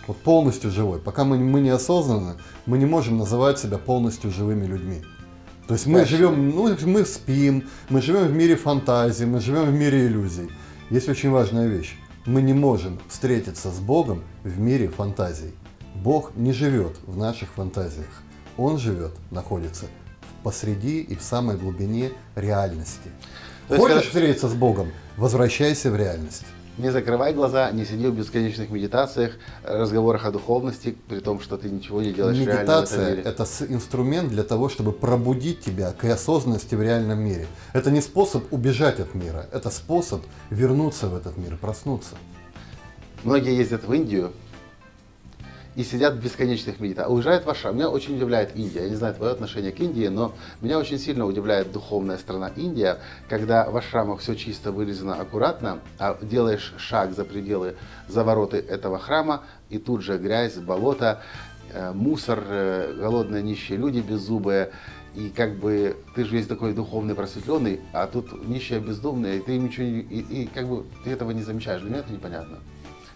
Вот 0.06 0.18
полностью 0.18 0.70
живой. 0.70 0.98
Пока 0.98 1.24
мы, 1.24 1.38
мы 1.38 1.60
не 1.60 1.70
осознаны, 1.70 2.34
мы 2.66 2.78
не 2.78 2.86
можем 2.86 3.18
называть 3.18 3.58
себя 3.58 3.78
полностью 3.78 4.30
живыми 4.30 4.66
людьми. 4.66 5.02
То 5.66 5.74
есть 5.74 5.86
мы 5.86 6.04
живем, 6.04 6.50
ну, 6.50 6.76
мы 6.86 7.04
спим, 7.04 7.68
мы 7.88 8.02
живем 8.02 8.26
в 8.26 8.32
мире 8.32 8.56
фантазии, 8.56 9.24
мы 9.24 9.40
живем 9.40 9.64
в 9.66 9.72
мире 9.72 10.06
иллюзий. 10.06 10.50
Есть 10.90 11.08
очень 11.08 11.30
важная 11.30 11.66
вещь. 11.66 11.96
Мы 12.26 12.42
не 12.42 12.52
можем 12.52 12.98
встретиться 13.08 13.70
с 13.70 13.78
Богом 13.78 14.22
в 14.44 14.58
мире 14.58 14.88
фантазий. 14.88 15.54
Бог 15.94 16.32
не 16.36 16.52
живет 16.52 16.96
в 17.06 17.16
наших 17.16 17.48
фантазиях. 17.50 18.22
Он 18.56 18.78
живет, 18.78 19.12
находится 19.30 19.86
посреди 20.42 21.00
и 21.00 21.14
в 21.14 21.22
самой 21.22 21.56
глубине 21.56 22.12
реальности. 22.34 23.10
Хочешь 23.68 24.06
встретиться 24.06 24.48
с 24.48 24.54
Богом? 24.54 24.90
Возвращайся 25.16 25.90
в 25.90 25.96
реальность. 25.96 26.44
Не 26.78 26.90
закрывай 26.90 27.34
глаза, 27.34 27.70
не 27.70 27.84
сиди 27.84 28.06
в 28.06 28.14
бесконечных 28.14 28.70
медитациях, 28.70 29.32
разговорах 29.62 30.24
о 30.24 30.30
духовности, 30.30 30.96
при 31.06 31.20
том, 31.20 31.38
что 31.40 31.58
ты 31.58 31.68
ничего 31.68 32.00
не 32.00 32.12
делаешь 32.12 32.38
Медитация 32.38 33.14
это 33.14 33.46
инструмент 33.68 34.30
для 34.30 34.42
того, 34.42 34.70
чтобы 34.70 34.92
пробудить 34.92 35.60
тебя 35.60 35.92
к 35.92 36.04
осознанности 36.04 36.74
в 36.74 36.80
реальном 36.80 37.18
мире. 37.18 37.46
Это 37.74 37.90
не 37.90 38.00
способ 38.00 38.50
убежать 38.50 39.00
от 39.00 39.14
мира, 39.14 39.46
это 39.52 39.68
способ 39.68 40.22
вернуться 40.48 41.08
в 41.08 41.14
этот 41.14 41.36
мир, 41.36 41.58
проснуться. 41.58 42.14
Многие 43.22 43.54
ездят 43.54 43.84
в 43.84 43.92
Индию, 43.92 44.32
и 45.74 45.84
сидят 45.84 46.14
в 46.14 46.22
бесконечных 46.22 46.80
медитациях. 46.80 47.14
Уезжает 47.14 47.44
в 47.44 47.50
Ашрам. 47.50 47.74
Меня 47.74 47.88
очень 47.88 48.16
удивляет 48.16 48.54
Индия. 48.56 48.82
Я 48.82 48.88
не 48.90 48.96
знаю 48.96 49.14
твое 49.14 49.32
отношение 49.32 49.72
к 49.72 49.80
Индии, 49.80 50.08
но 50.08 50.34
меня 50.60 50.78
очень 50.78 50.98
сильно 50.98 51.24
удивляет 51.24 51.72
духовная 51.72 52.18
страна 52.18 52.50
Индия, 52.56 52.98
когда 53.28 53.68
в 53.70 53.76
Ашрамах 53.76 54.20
все 54.20 54.34
чисто 54.34 54.72
вырезано 54.72 55.14
аккуратно, 55.14 55.80
а 55.98 56.18
делаешь 56.20 56.74
шаг 56.76 57.14
за 57.14 57.24
пределы, 57.24 57.76
за 58.08 58.24
вороты 58.24 58.58
этого 58.58 58.98
храма, 58.98 59.42
и 59.70 59.78
тут 59.78 60.02
же 60.02 60.18
грязь, 60.18 60.56
болото, 60.56 61.22
э, 61.72 61.92
мусор, 61.92 62.42
э, 62.46 62.94
голодные 62.98 63.42
нищие 63.42 63.78
люди 63.78 64.00
беззубые, 64.00 64.70
и 65.14 65.28
как 65.28 65.56
бы 65.56 65.96
ты 66.14 66.24
же 66.24 66.36
весь 66.36 66.46
такой 66.46 66.72
духовный, 66.72 67.14
просветленный, 67.14 67.80
а 67.92 68.06
тут 68.06 68.46
нищие 68.46 68.80
бездомные, 68.80 69.38
и 69.38 69.40
ты 69.40 69.58
ничего 69.58 69.86
не, 69.86 70.00
и, 70.00 70.42
и 70.42 70.46
как 70.46 70.66
бы 70.66 70.84
ты 71.04 71.10
этого 71.10 71.30
не 71.32 71.42
замечаешь. 71.42 71.82
Для 71.82 71.90
меня 71.90 72.00
это 72.00 72.12
непонятно. 72.12 72.58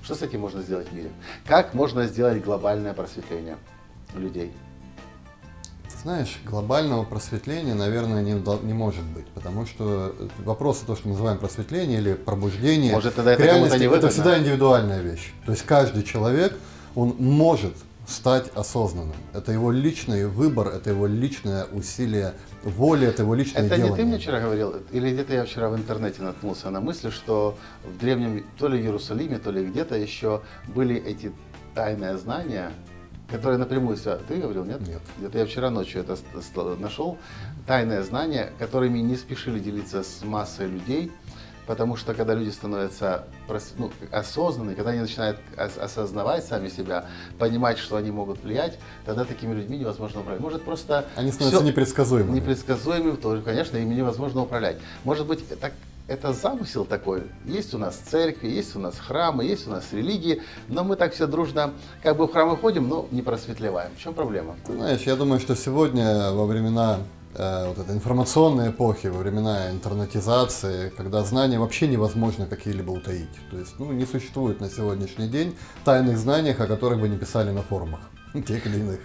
Что 0.07 0.15
с 0.15 0.23
этим 0.23 0.39
можно 0.39 0.63
сделать 0.63 0.89
в 0.89 0.93
мире? 0.95 1.11
Как 1.47 1.75
можно 1.75 2.07
сделать 2.07 2.41
глобальное 2.41 2.95
просветление 2.95 3.57
людей? 4.15 4.53
Знаешь, 6.01 6.39
глобального 6.45 7.03
просветления, 7.03 7.75
наверное, 7.75 8.23
не, 8.23 8.35
не 8.65 8.73
может 8.73 9.03
быть, 9.03 9.27
потому 9.35 9.67
что 9.67 10.15
вопрос 10.45 10.85
то, 10.87 10.95
что 10.95 11.09
мы 11.09 11.15
называем 11.15 11.39
просветление 11.39 11.99
или 11.99 12.15
пробуждение, 12.15 12.93
может, 12.93 13.17
тогда 13.17 13.33
это, 13.33 13.43
реальности, 13.43 13.79
не 13.79 13.87
это 13.87 14.09
всегда 14.11 14.39
индивидуальная 14.39 15.01
вещь. 15.01 15.33
То 15.45 15.51
есть 15.51 15.65
каждый 15.65 16.05
человек, 16.05 16.57
он 16.95 17.17
может 17.19 17.75
стать 18.07 18.49
осознанным. 18.55 19.17
Это 19.33 19.51
его 19.51 19.73
личный 19.73 20.27
выбор, 20.27 20.69
это 20.69 20.91
его 20.91 21.09
личное 21.09 21.65
усилие 21.65 22.35
воли, 22.71 23.07
это 23.07 23.23
его 23.23 23.35
личное 23.35 23.63
Это 23.65 23.77
делание. 23.77 23.91
не 23.91 23.97
ты 23.97 24.05
мне 24.05 24.19
вчера 24.19 24.41
говорил, 24.41 24.75
или 24.91 25.13
где-то 25.13 25.35
я 25.35 25.45
вчера 25.45 25.69
в 25.69 25.77
интернете 25.77 26.23
наткнулся 26.23 26.71
на 26.71 26.81
мысль, 26.81 27.11
что 27.11 27.57
в 27.85 27.99
древнем, 27.99 28.45
то 28.59 28.69
ли 28.69 28.79
в 28.79 28.83
Иерусалиме, 28.83 29.39
то 29.39 29.51
ли 29.51 29.65
где-то 29.65 29.97
еще 29.97 30.43
были 30.69 30.97
эти 30.97 31.33
тайные 31.75 32.17
знания, 32.19 32.73
которые 33.31 33.59
напрямую 33.59 33.97
связаны. 33.97 34.27
Ты 34.27 34.37
говорил, 34.37 34.65
нет? 34.65 34.81
Нет. 34.87 35.03
Где-то 35.19 35.39
я 35.39 35.47
вчера 35.47 35.71
ночью 35.71 36.01
это 36.01 36.17
нашел. 36.81 37.19
Тайные 37.67 38.03
знания, 38.03 38.53
которыми 38.59 38.99
не 38.99 39.17
спешили 39.17 39.59
делиться 39.59 40.03
с 40.03 40.23
массой 40.25 40.69
людей, 40.69 41.13
Потому 41.67 41.97
что 41.97 42.15
когда 42.15 42.35
люди 42.35 42.51
становятся 42.51 43.25
ну, 43.77 43.91
осознанны, 44.13 44.75
когда 44.75 44.91
они 44.91 45.01
начинают 45.01 45.39
осознавать 45.57 46.45
сами 46.45 46.69
себя, 46.69 47.07
понимать, 47.39 47.79
что 47.79 47.97
они 47.97 48.11
могут 48.11 48.43
влиять, 48.43 48.79
тогда 49.05 49.25
такими 49.25 49.53
людьми 49.55 49.79
невозможно 49.79 50.21
управлять. 50.21 50.43
Может 50.43 50.63
просто... 50.63 51.07
Они 51.17 51.33
становятся 51.33 51.61
все 51.61 51.69
непредсказуемыми. 51.69 52.37
Непредсказуемыми, 52.37 53.17
тоже, 53.17 53.43
конечно, 53.43 53.77
ими 53.77 53.95
невозможно 53.95 54.43
управлять. 54.43 54.77
Может 55.05 55.27
быть, 55.27 55.47
так, 55.61 55.73
это 56.09 56.33
замысел 56.33 56.85
такой. 56.85 57.25
Есть 57.45 57.75
у 57.75 57.79
нас 57.79 57.97
церкви, 57.97 58.49
есть 58.49 58.77
у 58.77 58.79
нас 58.79 58.97
храмы, 58.99 59.45
есть 59.45 59.67
у 59.67 59.71
нас 59.71 59.93
религии, 59.93 60.43
но 60.69 60.85
мы 60.85 60.95
так 60.95 61.15
все 61.15 61.27
дружно 61.27 61.73
как 62.03 62.17
бы 62.17 62.29
в 62.29 62.33
храмы 62.33 62.57
ходим, 62.57 62.89
но 62.89 63.09
не 63.11 63.23
просветлеваем. 63.23 63.91
В 63.97 64.01
чем 64.01 64.15
проблема? 64.15 64.55
Ты 64.65 64.73
знаешь, 64.75 65.03
я 65.03 65.17
думаю, 65.17 65.41
что 65.41 65.57
сегодня 65.57 66.31
во 66.33 66.47
времена 66.47 67.01
вот 67.39 67.79
этой 67.79 67.95
информационной 67.95 68.71
эпохи, 68.71 69.09
во 69.09 69.19
времена 69.19 69.71
интернетизации, 69.71 70.89
когда 70.97 71.23
знания 71.23 71.59
вообще 71.59 71.87
невозможно 71.87 72.47
какие-либо 72.47 72.91
утаить. 72.91 73.29
То 73.51 73.59
есть 73.59 73.75
ну, 73.79 73.93
не 73.93 74.07
существует 74.07 74.61
на 74.61 74.71
сегодняшний 74.71 75.29
день 75.29 75.57
тайных 75.85 76.17
знаний, 76.17 76.53
о 76.53 76.67
которых 76.67 76.99
бы 77.01 77.09
не 77.09 77.19
писали 77.19 77.51
на 77.51 77.63
форумах, 77.63 78.01
тех 78.47 78.67
или 78.67 78.79
иных. 78.79 79.01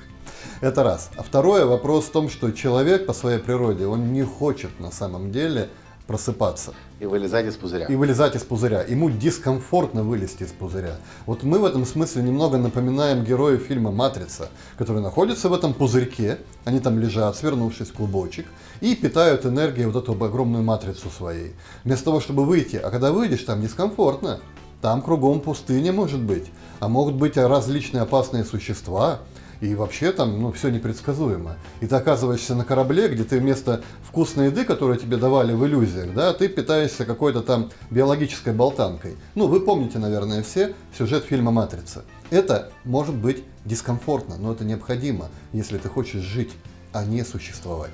Это 0.61 0.83
раз. 0.83 1.09
А 1.17 1.23
второе, 1.23 1.65
вопрос 1.65 2.05
в 2.05 2.11
том, 2.11 2.29
что 2.29 2.51
человек 2.51 3.05
по 3.05 3.13
своей 3.13 3.39
природе, 3.39 3.85
он 3.85 4.13
не 4.13 4.23
хочет 4.23 4.79
на 4.79 4.91
самом 4.91 5.31
деле 5.31 5.69
просыпаться. 6.11 6.73
И 6.99 7.05
вылезать 7.05 7.45
из 7.45 7.55
пузыря. 7.55 7.85
И 7.85 7.95
вылезать 7.95 8.35
из 8.35 8.43
пузыря. 8.43 8.83
Ему 8.83 9.09
дискомфортно 9.09 10.03
вылезти 10.03 10.43
из 10.43 10.49
пузыря. 10.49 10.97
Вот 11.25 11.43
мы 11.43 11.57
в 11.57 11.63
этом 11.63 11.85
смысле 11.85 12.21
немного 12.23 12.57
напоминаем 12.57 13.23
героев 13.23 13.61
фильма 13.61 13.91
«Матрица», 13.91 14.49
которые 14.77 15.01
находятся 15.01 15.47
в 15.47 15.53
этом 15.53 15.73
пузырьке, 15.73 16.39
они 16.65 16.81
там 16.81 16.99
лежат, 16.99 17.37
свернувшись 17.37 17.87
в 17.87 17.93
клубочек, 17.93 18.45
и 18.81 18.93
питают 18.93 19.45
энергией 19.45 19.85
вот 19.85 20.03
эту 20.03 20.11
огромную 20.11 20.65
матрицу 20.65 21.09
своей. 21.09 21.53
Вместо 21.85 22.05
того, 22.05 22.19
чтобы 22.19 22.43
выйти. 22.43 22.75
А 22.75 22.89
когда 22.89 23.13
выйдешь, 23.13 23.43
там 23.43 23.61
дискомфортно. 23.61 24.41
Там 24.81 25.01
кругом 25.01 25.39
пустыня 25.39 25.93
может 25.93 26.19
быть, 26.19 26.47
а 26.81 26.89
могут 26.89 27.15
быть 27.15 27.37
различные 27.37 28.01
опасные 28.01 28.43
существа, 28.43 29.19
и 29.61 29.75
вообще 29.75 30.11
там 30.11 30.41
ну, 30.41 30.51
все 30.51 30.69
непредсказуемо. 30.69 31.55
И 31.79 31.87
ты 31.87 31.95
оказываешься 31.95 32.55
на 32.55 32.65
корабле, 32.65 33.07
где 33.07 33.23
ты 33.23 33.39
вместо 33.39 33.81
вкусной 34.03 34.47
еды, 34.47 34.65
которую 34.65 34.97
тебе 34.97 35.17
давали 35.17 35.53
в 35.53 35.65
иллюзиях, 35.65 36.13
да, 36.13 36.33
ты 36.33 36.49
питаешься 36.49 37.05
какой-то 37.05 37.41
там 37.41 37.71
биологической 37.91 38.53
болтанкой. 38.53 39.15
Ну, 39.35 39.47
вы 39.47 39.61
помните, 39.61 39.99
наверное, 39.99 40.41
все 40.43 40.73
сюжет 40.97 41.23
фильма 41.23 41.51
«Матрица». 41.51 42.03
Это 42.31 42.71
может 42.83 43.15
быть 43.15 43.43
дискомфортно, 43.63 44.37
но 44.37 44.51
это 44.51 44.65
необходимо, 44.65 45.29
если 45.53 45.77
ты 45.77 45.89
хочешь 45.89 46.21
жить, 46.21 46.51
а 46.91 47.05
не 47.05 47.23
существовать. 47.23 47.93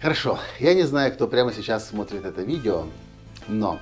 Хорошо, 0.00 0.38
я 0.60 0.74
не 0.74 0.84
знаю, 0.84 1.12
кто 1.12 1.26
прямо 1.26 1.52
сейчас 1.52 1.88
смотрит 1.88 2.24
это 2.24 2.42
видео, 2.42 2.86
но 3.48 3.80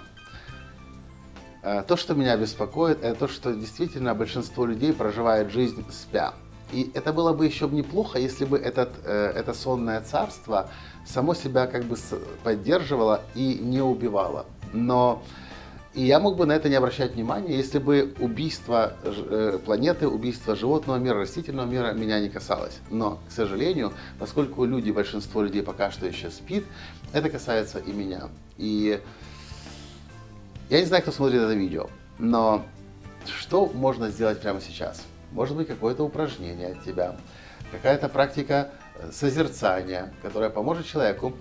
то, 1.86 1.96
что 1.96 2.14
меня 2.14 2.36
беспокоит, 2.36 3.02
это 3.02 3.20
то, 3.20 3.28
что 3.28 3.54
действительно 3.54 4.14
большинство 4.14 4.66
людей 4.66 4.92
проживает 4.92 5.50
жизнь 5.50 5.84
спя. 5.90 6.34
И 6.72 6.90
это 6.94 7.12
было 7.12 7.32
бы 7.32 7.46
еще 7.46 7.68
неплохо, 7.68 8.18
если 8.18 8.44
бы 8.44 8.58
этот, 8.58 8.90
э, 9.04 9.32
это 9.34 9.54
сонное 9.54 10.00
царство 10.00 10.68
само 11.06 11.34
себя 11.34 11.66
как 11.66 11.84
бы 11.84 11.96
поддерживало 12.42 13.22
и 13.34 13.58
не 13.62 13.80
убивало. 13.80 14.46
Но 14.72 15.22
и 15.94 16.02
я 16.02 16.18
мог 16.18 16.36
бы 16.36 16.44
на 16.46 16.52
это 16.52 16.68
не 16.68 16.74
обращать 16.74 17.14
внимания, 17.14 17.56
если 17.56 17.78
бы 17.78 18.14
убийство 18.18 18.94
э, 19.04 19.60
планеты, 19.64 20.08
убийство 20.08 20.56
животного 20.56 20.96
мира, 20.96 21.20
растительного 21.20 21.66
мира 21.66 21.92
меня 21.92 22.18
не 22.18 22.28
касалось. 22.28 22.78
Но, 22.90 23.20
к 23.28 23.32
сожалению, 23.32 23.92
поскольку 24.18 24.64
люди, 24.64 24.90
большинство 24.90 25.42
людей 25.42 25.62
пока 25.62 25.92
что 25.92 26.06
еще 26.06 26.30
спит, 26.30 26.64
это 27.12 27.30
касается 27.30 27.78
и 27.78 27.92
меня. 27.92 28.28
И 28.58 29.00
я 30.70 30.80
не 30.80 30.86
знаю, 30.86 31.02
кто 31.02 31.12
смотрит 31.12 31.40
это 31.40 31.54
видео, 31.54 31.88
но 32.18 32.64
что 33.26 33.66
можно 33.66 34.10
сделать 34.10 34.40
прямо 34.40 34.60
сейчас? 34.60 35.02
Может 35.32 35.56
быть, 35.56 35.68
какое-то 35.68 36.04
упражнение 36.04 36.72
от 36.72 36.84
тебя, 36.84 37.16
какая-то 37.72 38.08
практика 38.08 38.70
э, 38.96 39.10
созерцания, 39.10 40.12
которая 40.22 40.50
поможет 40.50 40.86
человеку 40.86 41.34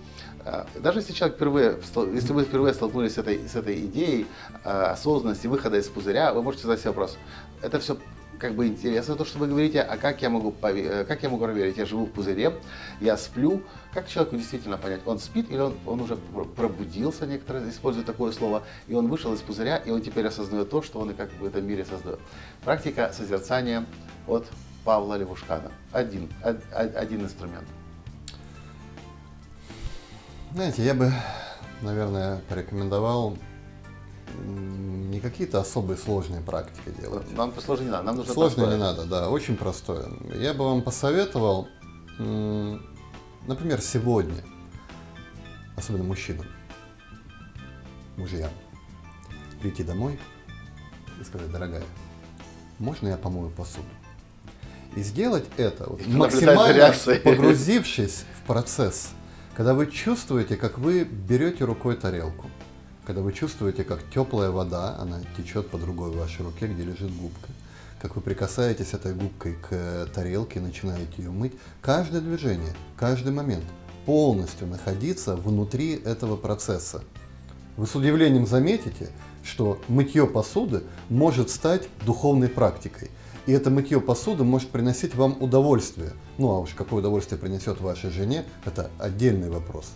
а, 0.44 0.66
даже 0.76 0.98
если 0.98 1.12
человек 1.12 1.36
впервые, 1.36 1.78
если 2.12 2.32
вы 2.32 2.44
впервые 2.44 2.74
столкнулись 2.74 3.14
с 3.14 3.18
этой, 3.18 3.48
с 3.48 3.56
этой 3.56 3.86
идеей 3.86 4.26
а, 4.62 4.90
осознанности, 4.92 5.46
выхода 5.46 5.78
из 5.78 5.88
пузыря, 5.88 6.34
вы 6.34 6.42
можете 6.42 6.64
задать 6.64 6.80
себе 6.80 6.90
вопрос. 6.90 7.16
Это 7.62 7.80
все 7.80 7.96
как 8.38 8.54
бы 8.54 8.66
интересно, 8.66 9.16
то, 9.16 9.24
что 9.24 9.38
вы 9.38 9.46
говорите, 9.46 9.80
а 9.80 9.96
как 9.96 10.22
я 10.22 10.30
могу, 10.30 10.54
э, 10.62 11.04
как 11.04 11.22
я 11.22 11.28
могу 11.28 11.44
проверить? 11.44 11.76
Я 11.76 11.86
живу 11.86 12.06
в 12.06 12.10
пузыре, 12.10 12.54
я 13.00 13.16
сплю. 13.16 13.62
Как 13.92 14.08
человеку 14.08 14.36
действительно 14.36 14.76
понять, 14.76 15.00
он 15.06 15.18
спит 15.18 15.50
или 15.50 15.58
он, 15.58 15.74
он 15.86 16.00
уже 16.00 16.16
пробудился, 16.16 17.26
некоторые 17.26 17.70
используют 17.70 18.06
такое 18.06 18.32
слово, 18.32 18.64
и 18.88 18.94
он 18.94 19.08
вышел 19.08 19.32
из 19.32 19.40
пузыря, 19.40 19.76
и 19.76 19.90
он 19.90 20.02
теперь 20.02 20.26
осознает 20.26 20.70
то, 20.70 20.82
что 20.82 20.98
он 20.98 21.10
и 21.10 21.14
как 21.14 21.30
в 21.38 21.44
этом 21.44 21.66
мире 21.66 21.84
создает. 21.84 22.18
Практика 22.64 23.12
созерцания 23.12 23.86
от 24.26 24.46
Павла 24.84 25.14
Левушкана. 25.14 25.70
Один, 25.92 26.28
один 26.42 27.22
инструмент. 27.22 27.66
Знаете, 30.52 30.84
я 30.84 30.94
бы, 30.94 31.12
наверное, 31.82 32.40
порекомендовал 32.48 33.36
не 34.42 35.20
какие-то 35.20 35.60
особые 35.60 35.96
сложные 35.96 36.40
практики 36.40 36.94
делать. 37.00 37.30
Нам 37.36 37.52
сложно 37.60 37.84
не 37.84 37.90
надо, 37.90 38.04
нам 38.04 38.16
нужно 38.16 38.32
Сложно 38.32 38.66
не 38.66 38.76
надо, 38.76 39.04
да, 39.04 39.30
очень 39.30 39.56
простое. 39.56 40.06
Я 40.34 40.54
бы 40.54 40.64
вам 40.64 40.82
посоветовал, 40.82 41.68
например, 42.18 43.80
сегодня, 43.80 44.42
особенно 45.76 46.04
мужчинам, 46.04 46.46
мужьям, 48.16 48.50
прийти 49.60 49.82
домой 49.82 50.18
и 51.20 51.24
сказать, 51.24 51.50
дорогая, 51.50 51.82
можно 52.78 53.08
я 53.08 53.16
помою 53.16 53.50
посуду? 53.50 53.86
И 54.96 55.02
сделать 55.02 55.46
это 55.56 55.88
вот, 55.88 56.06
максимально 56.06 56.94
погрузившись 57.22 58.24
в 58.40 58.46
процесс– 58.46 59.10
когда 59.54 59.72
вы 59.72 59.86
чувствуете, 59.86 60.56
как 60.56 60.78
вы 60.78 61.04
берете 61.04 61.64
рукой 61.64 61.96
тарелку, 61.96 62.50
когда 63.06 63.20
вы 63.20 63.32
чувствуете, 63.32 63.84
как 63.84 64.00
теплая 64.12 64.50
вода, 64.50 64.96
она 64.98 65.20
течет 65.36 65.68
по 65.68 65.78
другой 65.78 66.10
вашей 66.10 66.44
руке, 66.44 66.66
где 66.66 66.82
лежит 66.82 67.14
губка, 67.14 67.48
как 68.00 68.16
вы 68.16 68.22
прикасаетесь 68.22 68.94
этой 68.94 69.14
губкой 69.14 69.54
к 69.54 70.08
тарелке, 70.14 70.60
начинаете 70.60 71.12
ее 71.18 71.30
мыть, 71.30 71.52
каждое 71.80 72.20
движение, 72.20 72.74
каждый 72.96 73.32
момент 73.32 73.64
полностью 74.06 74.66
находиться 74.66 75.36
внутри 75.36 75.94
этого 75.94 76.36
процесса. 76.36 77.02
Вы 77.76 77.86
с 77.86 77.94
удивлением 77.94 78.46
заметите, 78.46 79.10
что 79.42 79.80
мытье 79.88 80.26
посуды 80.26 80.82
может 81.08 81.50
стать 81.50 81.88
духовной 82.04 82.48
практикой– 82.48 83.10
и 83.46 83.52
это 83.52 83.70
мытье 83.70 84.00
посуды 84.00 84.42
может 84.42 84.70
приносить 84.70 85.14
вам 85.14 85.36
удовольствие. 85.40 86.12
Ну 86.38 86.50
а 86.50 86.60
уж 86.60 86.70
какое 86.70 87.00
удовольствие 87.00 87.38
принесет 87.38 87.80
вашей 87.80 88.10
жене, 88.10 88.44
это 88.64 88.90
отдельный 88.98 89.50
вопрос. 89.50 89.92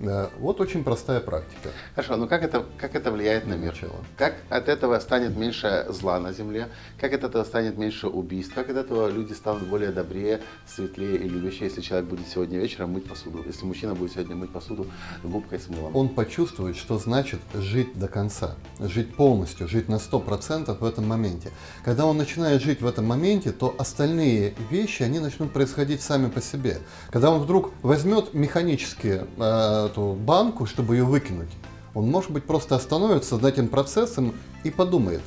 Вот 0.00 0.60
очень 0.60 0.82
простая 0.82 1.20
практика. 1.20 1.70
Хорошо, 1.94 2.16
но 2.16 2.26
как 2.26 2.42
это, 2.42 2.64
как 2.78 2.94
это 2.94 3.10
влияет 3.10 3.46
на 3.46 3.54
мир? 3.54 3.72
Начало. 3.72 4.04
Как 4.16 4.34
от 4.48 4.68
этого 4.68 4.98
станет 4.98 5.36
меньше 5.36 5.86
зла 5.90 6.18
на 6.18 6.32
земле? 6.32 6.68
Как 6.98 7.12
от 7.12 7.22
этого 7.22 7.44
станет 7.44 7.76
меньше 7.76 8.08
убийств? 8.08 8.54
Как 8.54 8.70
от 8.70 8.76
этого 8.76 9.10
люди 9.10 9.34
станут 9.34 9.68
более 9.68 9.90
добрее, 9.92 10.40
светлее 10.66 11.18
и 11.18 11.28
любящие, 11.28 11.68
если 11.68 11.82
человек 11.82 12.08
будет 12.08 12.26
сегодня 12.28 12.58
вечером 12.58 12.92
мыть 12.92 13.06
посуду? 13.06 13.42
Если 13.46 13.66
мужчина 13.66 13.94
будет 13.94 14.12
сегодня 14.12 14.34
мыть 14.36 14.50
посуду 14.50 14.86
губкой 15.22 15.60
с 15.60 15.68
мылом? 15.68 15.94
Он 15.94 16.08
почувствует, 16.08 16.76
что 16.76 16.98
значит 16.98 17.40
жить 17.54 17.98
до 17.98 18.08
конца, 18.08 18.56
жить 18.78 19.14
полностью, 19.14 19.68
жить 19.68 19.88
на 19.88 19.96
100% 19.96 20.78
в 20.78 20.84
этом 20.84 21.06
моменте. 21.06 21.50
Когда 21.84 22.06
он 22.06 22.16
начинает 22.16 22.62
жить 22.62 22.80
в 22.80 22.86
этом 22.86 23.04
моменте, 23.04 23.52
то 23.52 23.74
остальные 23.78 24.54
вещи, 24.70 25.02
они 25.02 25.20
начнут 25.20 25.52
происходить 25.52 26.00
сами 26.00 26.30
по 26.30 26.40
себе. 26.40 26.78
Когда 27.10 27.30
он 27.30 27.40
вдруг 27.42 27.72
возьмет 27.82 28.32
механически 28.32 29.26
э, 29.36 29.89
эту 29.90 30.14
банку, 30.14 30.66
чтобы 30.66 30.96
ее 30.96 31.04
выкинуть, 31.04 31.50
он, 31.94 32.10
может 32.10 32.30
быть, 32.30 32.44
просто 32.44 32.76
остановится 32.76 33.36
над 33.36 33.44
этим 33.44 33.68
процессом 33.68 34.34
и 34.64 34.70
подумает, 34.70 35.22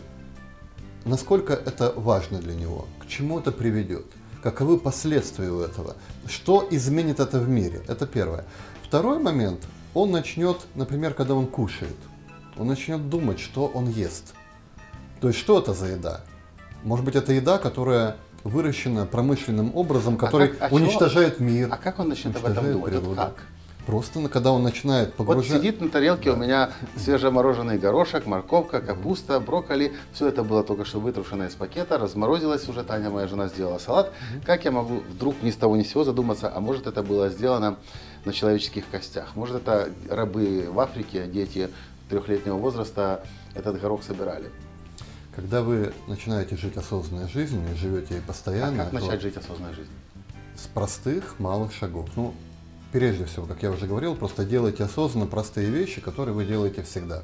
насколько 1.06 1.54
это 1.54 1.93
важно 1.95 2.39
для 2.39 2.56
него, 2.56 2.88
к 2.99 3.08
чему 3.08 3.39
это 3.39 3.52
приведет, 3.52 4.06
каковы 4.41 4.78
последствия 4.78 5.49
у 5.49 5.60
этого, 5.60 5.95
что 6.28 6.67
изменит 6.71 7.19
это 7.19 7.39
в 7.39 7.49
мире. 7.49 7.82
Это 7.88 8.08
первое. 8.08 8.45
Второй 8.84 9.19
момент, 9.19 9.60
он 9.93 10.12
начнет, 10.12 10.58
например, 10.76 11.13
когда 11.13 11.34
он 11.34 11.47
кушает, 11.47 11.97
он 12.58 12.67
начнет 12.67 13.10
думать, 13.10 13.39
что 13.39 13.67
он 13.67 13.89
ест. 13.89 14.34
То 15.19 15.28
есть, 15.28 15.39
что 15.39 15.60
это 15.60 15.73
за 15.73 15.88
еда? 15.88 16.21
Может 16.84 17.06
быть, 17.06 17.15
это 17.15 17.34
еда, 17.34 17.58
которая 17.58 18.17
выращена 18.43 19.06
промышленным 19.06 19.76
образом, 19.76 20.15
а 20.15 20.17
который 20.17 20.49
а 20.49 20.54
как, 20.54 20.71
а 20.71 20.76
уничтожает 20.76 21.38
чего? 21.38 21.49
мир. 21.49 21.69
А 21.71 21.78
как 21.78 21.99
он 21.99 22.10
начнет 22.10 22.36
об 22.36 22.45
этом 22.45 22.71
думать? 22.71 22.93
Вот 22.95 23.15
как? 23.15 23.43
Просто 23.86 24.28
когда 24.30 24.52
он 24.52 24.63
начинает 24.63 25.13
погружать... 25.13 25.52
Вот 25.52 25.60
сидит 25.60 25.82
на 25.82 25.89
тарелке 25.89 26.32
да. 26.32 26.38
у 26.38 26.39
меня 26.39 26.72
свежемороженый 26.96 27.78
горошек, 27.78 28.26
морковка, 28.26 28.80
капуста, 28.80 29.39
брокколи. 29.41 29.93
Все 30.13 30.28
это 30.28 30.43
было 30.43 30.63
только 30.63 30.86
что 30.86 31.00
вытрушено 31.00 31.46
из 31.46 31.54
пакета, 31.54 31.98
разморозилось 31.98 32.67
уже. 32.69 32.84
Таня, 32.84 33.10
моя 33.10 33.28
жена, 33.28 33.48
сделала 33.50 33.80
салат. 33.80 34.12
Как 34.46 34.63
я 34.63 34.72
могу 34.72 35.02
вдруг 35.10 35.41
ни 35.41 35.52
с 35.52 35.56
того 35.56 35.76
ни 35.76 35.84
с 35.84 35.89
сего 35.89 36.04
задуматься, 36.04 36.52
а 36.54 36.60
может 36.62 36.88
это 36.88 37.04
было 37.04 37.30
сделано 37.30 37.78
на 38.24 38.32
человеческих 38.32 38.86
костях? 38.89 39.36
Может 39.36 39.58
это 39.58 39.89
рабы 40.10 40.67
в 40.69 40.80
Африке, 40.80 41.28
дети 41.28 41.69
трехлетнего 42.10 42.56
возраста 42.56 43.26
этот 43.54 43.82
горох 43.82 44.04
собирали? 44.04 44.50
Когда 45.36 45.62
вы 45.62 45.93
начинаете 46.08 46.56
жить 46.56 46.78
осознанной 46.78 47.28
жизнью, 47.28 47.62
живете 47.76 48.22
постоянно... 48.26 48.84
А 48.84 48.86
как 48.86 48.93
начать 48.93 49.22
жить 49.22 49.36
осознанной 49.36 49.74
жизнью? 49.74 49.98
С 50.56 50.67
простых 50.67 51.39
малых 51.39 51.74
шагов. 51.74 52.08
Ну, 52.15 52.34
прежде 52.93 53.25
всего, 53.25 53.47
как 53.47 53.62
я 53.63 53.71
уже 53.71 53.88
говорил, 53.88 54.15
просто 54.15 54.45
делайте 54.45 54.84
осознанно 54.84 55.25
простые 55.25 55.69
вещи, 55.69 55.99
которые 55.99 56.34
вы 56.34 56.45
делаете 56.45 56.84
всегда. 56.84 57.23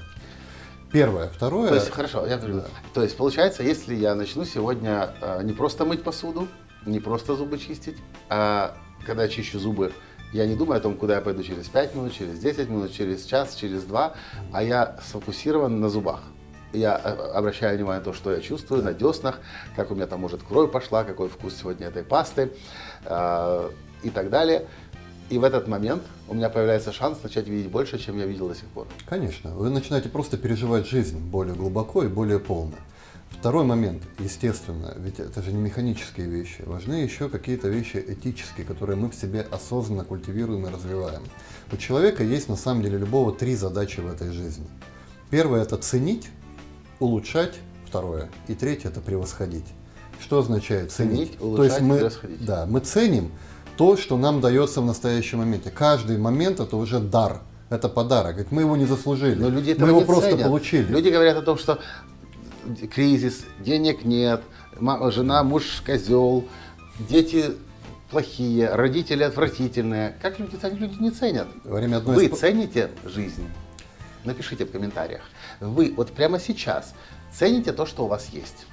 Первое. 0.92 1.30
Второе. 1.30 1.70
То 1.70 1.76
есть, 1.76 1.92
хорошо, 1.92 2.26
я 2.26 2.38
говорю. 2.38 2.56
Да. 2.56 2.68
То 2.96 3.04
есть, 3.04 3.16
получается, 3.16 3.62
если 3.62 3.94
я 3.94 4.16
начну 4.16 4.44
сегодня 4.44 5.12
э, 5.22 5.44
не 5.44 5.54
просто 5.54 5.86
мыть 5.86 6.04
посуду, 6.04 6.48
не 6.88 7.00
просто 7.00 7.36
зубы 7.36 7.60
чистить, 7.60 7.98
а 8.28 8.76
когда 9.06 9.24
я 9.24 9.30
чищу 9.30 9.60
зубы, 9.60 9.94
я 10.34 10.48
не 10.48 10.56
думаю 10.56 10.80
о 10.80 10.82
том, 10.82 10.96
куда 10.96 11.16
я 11.16 11.22
пойду 11.22 11.44
через 11.44 11.68
5 11.68 11.96
минут, 11.96 12.14
через 12.14 12.40
10 12.40 12.70
минут, 12.70 12.92
через 12.92 13.26
час, 13.26 13.54
через 13.54 13.84
2, 13.84 14.14
а 14.52 14.64
я 14.64 14.98
сфокусирован 15.08 15.80
на 15.80 15.90
зубах. 15.90 16.22
Я 16.74 17.00
э, 17.04 17.10
обращаю 17.34 17.78
внимание 17.78 18.00
на 18.00 18.06
то, 18.06 18.14
что 18.14 18.32
я 18.32 18.42
чувствую 18.42 18.84
на 18.84 18.94
деснах, 18.94 19.40
как 19.76 19.92
у 19.92 19.96
меня 19.96 20.08
там, 20.08 20.22
может, 20.22 20.42
кровь 20.42 20.72
пошла, 20.72 21.04
какой 21.04 21.30
вкус 21.30 21.56
сегодня 21.56 21.88
этой 21.88 22.04
пасты 22.04 22.52
э, 23.06 23.70
и 24.02 24.10
так 24.10 24.32
далее. 24.32 24.66
И 25.30 25.38
в 25.38 25.44
этот 25.44 25.68
момент 25.68 26.02
у 26.28 26.34
меня 26.34 26.50
появляется 26.50 26.92
шанс 26.92 27.20
начать 27.22 27.48
видеть 27.48 27.70
больше, 27.70 28.00
чем 28.00 28.18
я 28.18 28.26
видел 28.26 28.48
до 28.48 28.56
сих 28.56 28.66
пор. 28.66 28.88
Конечно. 29.08 29.52
Вы 29.52 29.70
начинаете 29.70 30.10
просто 30.10 30.38
переживать 30.38 30.88
жизнь 30.88 31.20
более 31.20 31.54
глубоко 31.54 32.04
и 32.04 32.08
более 32.08 32.40
полно. 32.40 32.74
Второй 33.30 33.64
момент, 33.64 34.02
естественно, 34.18 34.94
ведь 34.98 35.20
это 35.20 35.44
же 35.44 35.52
не 35.52 35.62
механические 35.62 36.28
вещи. 36.28 36.64
Важны 36.66 36.96
еще 36.96 37.30
какие-то 37.30 37.70
вещи 37.70 38.04
этические, 38.06 38.66
которые 38.66 38.98
мы 38.98 39.10
в 39.10 39.16
себе 39.16 39.46
осознанно 39.52 40.04
культивируем 40.04 40.66
и 40.66 40.72
развиваем. 40.72 41.22
У 41.72 41.78
человека 41.78 42.24
есть 42.24 42.50
на 42.50 42.56
самом 42.56 42.82
деле 42.82 42.98
любого 42.98 43.32
три 43.32 43.56
задачи 43.56 44.00
в 44.00 44.12
этой 44.12 44.32
жизни. 44.32 44.68
Первое– 45.30 45.62
это 45.64 45.78
ценить 45.78 46.28
улучшать, 47.00 47.60
второе. 47.86 48.30
И 48.48 48.56
третье– 48.56 48.90
это 48.90 49.00
превосходить. 49.00 49.66
Что 50.20 50.40
означает 50.40 50.92
ценить? 50.92 51.30
Ценить, 51.30 51.42
улучшать, 51.42 51.82
мы, 51.82 51.98
превосходить. 51.98 52.46
Да, 52.46 52.66
мы 52.66 52.80
ценим 52.80 53.32
то, 53.80 53.96
что 53.96 54.18
нам 54.18 54.42
дается 54.42 54.82
в 54.82 54.86
настоящем 54.86 55.38
моменте. 55.38 55.72
Каждый 55.72 56.18
момент– 56.18 56.60
это 56.60 56.76
уже 56.76 57.00
дар, 57.00 57.40
это 57.70 57.88
подарок. 57.88 58.36
Ведь 58.36 58.52
мы 58.52 58.64
его 58.64 58.76
не 58.76 58.86
заслужили. 58.86 59.40
Но 59.40 59.48
люди 59.48 59.74
мы 59.80 59.88
его 59.88 60.02
просто 60.02 60.32
ценят. 60.32 60.48
получили. 60.48 60.84
Люди 60.92 61.08
говорят 61.08 61.38
о 61.38 61.42
том, 61.44 61.58
что 61.58 61.80
кризис, 62.94 63.46
денег 63.62 64.04
нет, 64.04 64.42
жена, 64.82 65.44
муж 65.44 65.82
козел, 65.86 66.44
дети 67.08 67.54
плохие, 68.12 68.70
родители 68.70 69.24
отвратительные. 69.24 70.14
Как 70.22 70.40
люди 70.40 70.58
так 70.58 70.74
люди 70.74 71.02
не 71.02 71.12
ценят? 71.12 71.48
Время 71.64 72.00
одной 72.00 72.18
Вы 72.18 72.26
из... 72.26 72.38
цените 72.38 72.90
жизнь? 73.06 73.48
Напишите 74.26 74.66
в 74.66 74.74
комментариях. 74.74 75.22
Вы 75.62 75.94
вот 75.96 76.12
прямо 76.12 76.38
сейчас 76.38 76.94
цените 77.32 77.72
то, 77.72 77.86
что 77.86 78.04
у 78.04 78.08
вас 78.10 78.28
есть. 78.34 78.66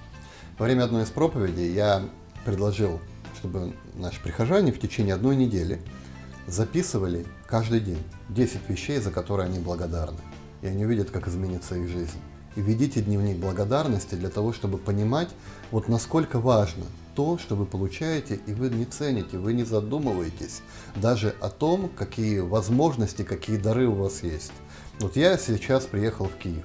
Во 0.58 0.64
время 0.64 0.82
одной 0.82 1.04
из 1.04 1.10
проповедей 1.10 1.72
я 1.72 2.02
предложил, 2.44 3.00
чтобы 3.36 3.74
наши 3.94 4.22
прихожане 4.22 4.72
в 4.72 4.80
течение 4.80 5.14
одной 5.14 5.36
недели 5.36 5.80
записывали 6.46 7.26
каждый 7.46 7.80
день 7.80 8.02
10 8.30 8.68
вещей, 8.68 8.98
за 8.98 9.10
которые 9.10 9.46
они 9.48 9.58
благодарны. 9.58 10.18
И 10.62 10.66
они 10.66 10.84
увидят, 10.84 11.10
как 11.10 11.28
изменится 11.28 11.76
их 11.76 11.88
жизнь. 11.88 12.18
И 12.56 12.60
ведите 12.62 13.02
дневник 13.02 13.36
благодарности 13.36 14.14
для 14.14 14.30
того, 14.30 14.52
чтобы 14.52 14.78
понимать, 14.78 15.28
вот 15.70 15.88
насколько 15.88 16.38
важно 16.40 16.84
то, 17.14 17.38
что 17.38 17.54
вы 17.54 17.66
получаете, 17.66 18.40
и 18.46 18.52
вы 18.52 18.70
не 18.70 18.84
цените, 18.84 19.38
вы 19.38 19.52
не 19.52 19.64
задумываетесь 19.64 20.62
даже 20.96 21.34
о 21.40 21.50
том, 21.50 21.90
какие 21.96 22.40
возможности, 22.40 23.22
какие 23.22 23.56
дары 23.56 23.86
у 23.86 23.94
вас 23.94 24.22
есть. 24.22 24.52
Вот 25.00 25.16
я 25.16 25.36
сейчас 25.36 25.84
приехал 25.84 26.26
в 26.26 26.36
Киев. 26.36 26.64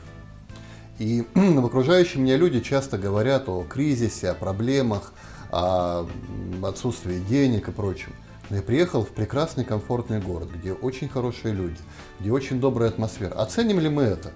И 1.00 1.26
в 1.34 1.66
окружающие 1.66 2.22
меня 2.22 2.38
люди 2.38 2.62
часто 2.62 2.98
говорят 2.98 3.50
о 3.50 3.64
кризисе, 3.64 4.30
о 4.30 4.36
проблемах, 4.36 5.14
о 5.52 6.08
м, 6.08 6.66
отсутствии 6.66 7.20
денег 7.20 7.68
и 7.68 7.72
прочем. 7.72 8.14
Но 8.50 8.58
я 8.58 8.62
приехал 8.62 9.06
в 9.06 9.10
прекрасный, 9.10 9.64
комфортный 9.64 10.20
город, 10.20 10.50
где 10.54 10.74
очень 10.74 11.08
хорошие 11.08 11.54
люди, 11.54 11.78
где 12.20 12.32
очень 12.32 12.60
добрая 12.60 12.90
атмосфера. 12.90 13.34
Оценим 13.36 13.80
ли 13.80 13.90
мы 13.90 14.04
это? 14.04 14.32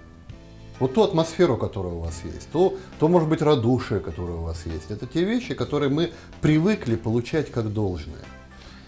Вот 0.79 0.93
ту 0.93 1.03
атмосферу, 1.03 1.57
которая 1.57 1.93
у 1.93 1.99
вас 1.99 2.21
есть, 2.25 2.49
то, 2.51 2.77
то, 2.99 3.07
может 3.07 3.29
быть, 3.29 3.41
радушие, 3.41 4.01
которое 4.01 4.33
у 4.33 4.43
вас 4.43 4.65
есть. 4.65 4.91
Это 4.91 5.07
те 5.07 5.23
вещи, 5.23 5.53
которые 5.53 5.89
мы 5.89 6.11
привыкли 6.41 6.95
получать 6.95 7.49
как 7.51 7.71
должное. 7.71 8.23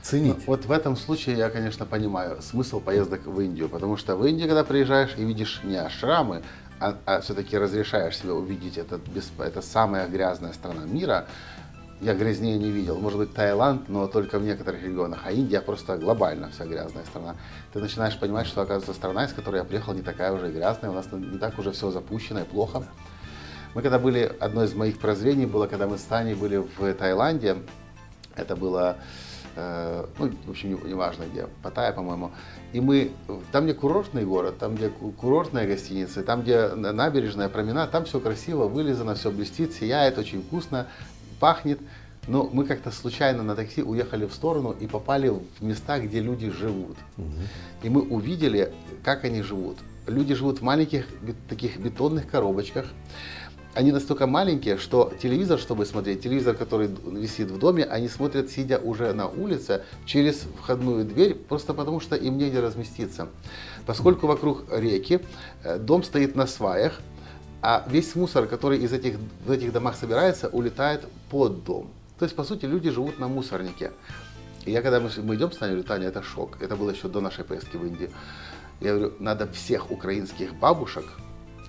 Ценить. 0.02 0.48
Вот 0.48 0.66
в 0.66 0.72
этом 0.72 0.96
случае 0.96 1.38
я, 1.38 1.50
конечно, 1.50 1.86
понимаю 1.86 2.42
смысл 2.42 2.80
поездок 2.80 3.26
в 3.26 3.40
Индию, 3.42 3.68
потому 3.68 3.98
что 3.98 4.16
в 4.16 4.26
Индию, 4.26 4.48
когда 4.48 4.64
приезжаешь 4.64 5.14
и 5.18 5.24
видишь 5.24 5.62
не 5.64 5.76
ашрамы, 5.76 6.44
а, 6.80 7.22
все-таки 7.22 7.58
разрешаешь 7.58 8.18
себе 8.18 8.34
увидеть 8.34 8.78
этот, 8.78 9.02
это 9.40 9.62
самая 9.62 10.08
грязная 10.08 10.54
страна 10.54 10.86
мира, 10.86 11.28
я 12.02 12.14
грязнее 12.14 12.58
не 12.58 12.70
видел. 12.70 12.98
Может 13.00 13.18
быть, 13.18 13.34
Таиланд, 13.34 13.90
но 13.90 14.08
только 14.08 14.38
в 14.40 14.44
некоторых 14.44 14.84
регионах. 14.84 15.22
А 15.26 15.32
Индия 15.32 15.62
просто 15.62 15.98
глобально 15.98 16.50
вся 16.50 16.66
грязная 16.66 17.04
страна. 17.06 17.36
Ты 17.74 17.80
начинаешь 17.80 18.18
понимать, 18.20 18.48
что, 18.48 18.62
оказывается, 18.62 18.94
страна, 18.94 19.26
из 19.26 19.34
которой 19.34 19.58
я 19.58 19.64
приехал, 19.64 19.94
не 19.94 20.04
такая 20.04 20.32
уже 20.32 20.52
грязная. 20.52 20.92
У 20.92 20.94
нас 20.94 21.08
не 21.12 21.38
так 21.40 21.58
уже 21.58 21.72
все 21.72 21.90
запущено 21.90 22.42
и 22.42 22.44
плохо. 22.44 22.84
Мы 23.74 23.82
когда 23.82 24.00
были, 24.00 24.32
одно 24.40 24.64
из 24.64 24.74
моих 24.74 25.00
прозрений 25.00 25.46
было, 25.46 25.68
когда 25.68 25.88
мы 25.88 25.98
с 25.98 26.04
Таней 26.04 26.36
были 26.36 26.58
в 26.58 26.94
Таиланде. 26.94 27.58
Это 28.36 28.56
было, 28.56 28.98
э, 29.56 30.06
ну, 30.20 30.32
в 30.46 30.50
общем, 30.52 30.70
не- 30.70 30.90
неважно 30.90 31.24
где, 31.32 31.48
Паттайя, 31.64 31.92
по-моему. 31.94 32.32
И 32.74 32.80
мы, 32.80 33.12
там, 33.52 33.66
где 33.66 33.74
курортный 33.74 34.24
город, 34.24 34.60
там, 34.60 34.76
где 34.76 34.90
ку- 34.90 35.12
курортная 35.12 35.66
гостиница, 35.66 36.22
там, 36.22 36.44
где 36.44 36.70
на- 36.70 36.92
набережная, 36.92 37.50
променад, 37.50 37.90
там 37.92 38.06
все 38.06 38.20
красиво, 38.20 38.68
вылизано, 38.68 39.16
все 39.16 39.32
блестит, 39.32 39.74
сияет, 39.74 40.18
очень 40.20 40.44
вкусно, 40.44 40.88
пахнет. 41.40 41.80
Но 42.28 42.50
мы 42.52 42.66
как-то 42.66 42.92
случайно 42.92 43.42
на 43.42 43.56
такси 43.56 43.82
уехали 43.82 44.26
в 44.26 44.34
сторону 44.34 44.76
и 44.78 44.86
попали 44.86 45.30
в 45.30 45.64
места, 45.64 45.98
где 46.00 46.20
люди 46.20 46.50
живут. 46.50 46.98
И 47.84 47.90
мы 47.90 48.02
увидели, 48.02 48.74
как 49.04 49.24
они 49.24 49.42
живут. 49.42 49.78
Люди 50.08 50.34
живут 50.34 50.60
в 50.60 50.62
маленьких 50.62 51.06
таких 51.48 51.80
бетонных 51.80 52.30
коробочках. 52.30 52.88
Они 53.74 53.92
настолько 53.92 54.26
маленькие, 54.26 54.78
что 54.78 55.14
телевизор, 55.22 55.60
чтобы 55.60 55.86
смотреть, 55.86 56.24
телевизор, 56.24 56.56
который 56.56 56.90
висит 57.06 57.52
в 57.52 57.60
доме, 57.60 57.84
они 57.84 58.10
смотрят, 58.10 58.50
сидя 58.50 58.80
уже 58.80 59.14
на 59.14 59.28
улице, 59.28 59.84
через 60.06 60.48
входную 60.60 61.06
дверь, 61.06 61.36
просто 61.36 61.76
потому 61.76 62.00
что 62.00 62.16
им 62.16 62.38
негде 62.40 62.60
разместиться. 62.60 63.30
Поскольку 63.86 64.26
вокруг 64.26 64.64
реки, 64.72 65.20
э, 65.64 65.78
дом 65.78 66.02
стоит 66.02 66.36
на 66.36 66.48
сваях, 66.48 67.02
а 67.70 67.84
весь 67.86 68.16
мусор, 68.16 68.48
который 68.48 68.78
из 68.78 68.94
этих, 68.94 69.18
в 69.46 69.52
этих 69.52 69.74
домах 69.74 69.98
собирается, 69.98 70.48
улетает 70.48 71.04
под 71.30 71.66
дом. 71.66 71.90
То 72.18 72.24
есть, 72.24 72.34
по 72.34 72.46
сути, 72.46 72.66
люди 72.66 72.90
живут 72.90 73.20
на 73.20 73.28
мусорнике. 73.28 73.92
И 74.64 74.72
я 74.72 74.82
когда 74.82 75.02
мы, 75.02 75.10
мы 75.22 75.36
идем 75.36 75.52
с 75.52 75.58
говорю, 75.58 75.84
Таня, 75.84 76.08
это 76.08 76.24
шок. 76.24 76.62
Это 76.62 76.78
было 76.78 76.92
еще 76.92 77.10
до 77.10 77.20
нашей 77.20 77.44
поездки 77.44 77.76
в 77.76 77.86
Индию. 77.86 78.10
Я 78.80 78.94
говорю, 78.94 79.14
надо 79.20 79.52
всех 79.52 79.92
украинских 79.92 80.56
бабушек, 80.56 81.04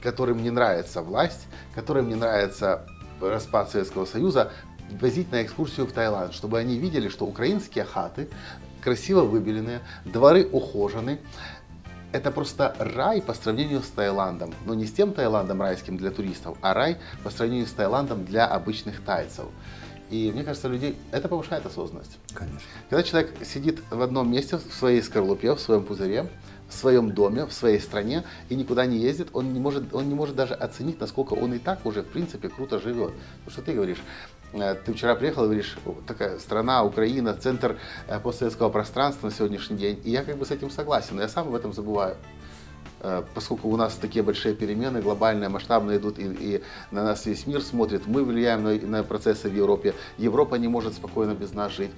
которым 0.00 0.40
не 0.40 0.50
нравится 0.50 1.02
власть, 1.02 1.48
которым 1.74 2.08
не 2.08 2.14
нравится 2.14 2.86
распад 3.20 3.70
Советского 3.70 4.04
Союза, 4.04 4.52
возить 5.00 5.32
на 5.32 5.42
экскурсию 5.42 5.88
в 5.88 5.90
Таиланд, 5.90 6.32
чтобы 6.32 6.60
они 6.60 6.78
видели, 6.78 7.08
что 7.08 7.26
украинские 7.26 7.84
хаты 7.84 8.28
красиво 8.80 9.22
выбеленные, 9.22 9.80
дворы 10.04 10.46
ухожены, 10.46 11.18
это 12.12 12.30
просто 12.30 12.74
рай 12.78 13.20
по 13.22 13.34
сравнению 13.34 13.82
с 13.82 13.88
Таиландом. 13.88 14.54
Но 14.64 14.74
не 14.74 14.86
с 14.86 14.92
тем 14.92 15.12
Таиландом 15.12 15.60
райским 15.60 15.96
для 15.96 16.10
туристов, 16.10 16.56
а 16.62 16.74
рай 16.74 16.96
по 17.22 17.30
сравнению 17.30 17.66
с 17.66 17.72
Таиландом 17.72 18.24
для 18.24 18.46
обычных 18.46 19.02
тайцев. 19.02 19.46
И 20.10 20.30
мне 20.32 20.42
кажется, 20.42 20.68
людей 20.68 20.96
это 21.12 21.28
повышает 21.28 21.66
осознанность. 21.66 22.18
Конечно. 22.32 22.60
Когда 22.88 23.02
человек 23.02 23.34
сидит 23.44 23.82
в 23.90 24.00
одном 24.00 24.30
месте, 24.30 24.56
в 24.56 24.72
своей 24.72 25.02
скорлупе, 25.02 25.54
в 25.54 25.60
своем 25.60 25.84
пузыре, 25.84 26.30
в 26.68 26.74
своем 26.74 27.12
доме, 27.12 27.46
в 27.46 27.52
своей 27.52 27.80
стране 27.80 28.24
и 28.48 28.54
никуда 28.54 28.86
не 28.86 28.98
ездит, 28.98 29.28
он 29.32 29.52
не 29.52 29.60
может, 29.60 29.94
он 29.94 30.08
не 30.08 30.14
может 30.14 30.36
даже 30.36 30.54
оценить, 30.54 31.00
насколько 31.00 31.32
он 31.32 31.54
и 31.54 31.58
так 31.58 31.84
уже, 31.86 32.02
в 32.02 32.06
принципе, 32.06 32.48
круто 32.48 32.78
живет. 32.78 33.12
Потому 33.44 33.50
что 33.50 33.62
ты 33.62 33.72
говоришь, 33.72 34.02
э, 34.52 34.74
ты 34.74 34.92
вчера 34.92 35.14
приехал 35.14 35.44
и 35.44 35.46
говоришь, 35.46 35.78
«Вот 35.84 36.04
такая 36.06 36.38
страна, 36.38 36.84
Украина, 36.84 37.34
центр 37.34 37.78
э, 38.06 38.20
постсоветского 38.20 38.68
пространства 38.68 39.28
на 39.28 39.32
сегодняшний 39.32 39.78
день. 39.78 40.00
И 40.04 40.10
я 40.10 40.24
как 40.24 40.36
бы 40.36 40.44
с 40.44 40.50
этим 40.50 40.70
согласен, 40.70 41.16
но 41.16 41.22
я 41.22 41.28
сам 41.28 41.48
об 41.48 41.54
этом 41.54 41.72
забываю. 41.72 42.16
Э, 43.00 43.22
Поскольку 43.34 43.68
у 43.68 43.76
нас 43.76 43.94
такие 43.94 44.22
большие 44.22 44.54
перемены, 44.54 45.00
глобальные, 45.00 45.48
масштабные 45.48 45.98
идут, 45.98 46.18
и, 46.18 46.24
и 46.24 46.62
на 46.90 47.04
нас 47.04 47.26
весь 47.26 47.46
мир 47.46 47.62
смотрит, 47.62 48.06
мы 48.06 48.24
влияем 48.24 48.64
на, 48.64 48.74
на 48.74 49.02
процессы 49.02 49.48
в 49.48 49.54
Европе, 49.54 49.94
Европа 50.16 50.56
не 50.56 50.68
может 50.68 50.94
спокойно 50.94 51.34
без 51.34 51.52
нас 51.52 51.72
жить, 51.72 51.90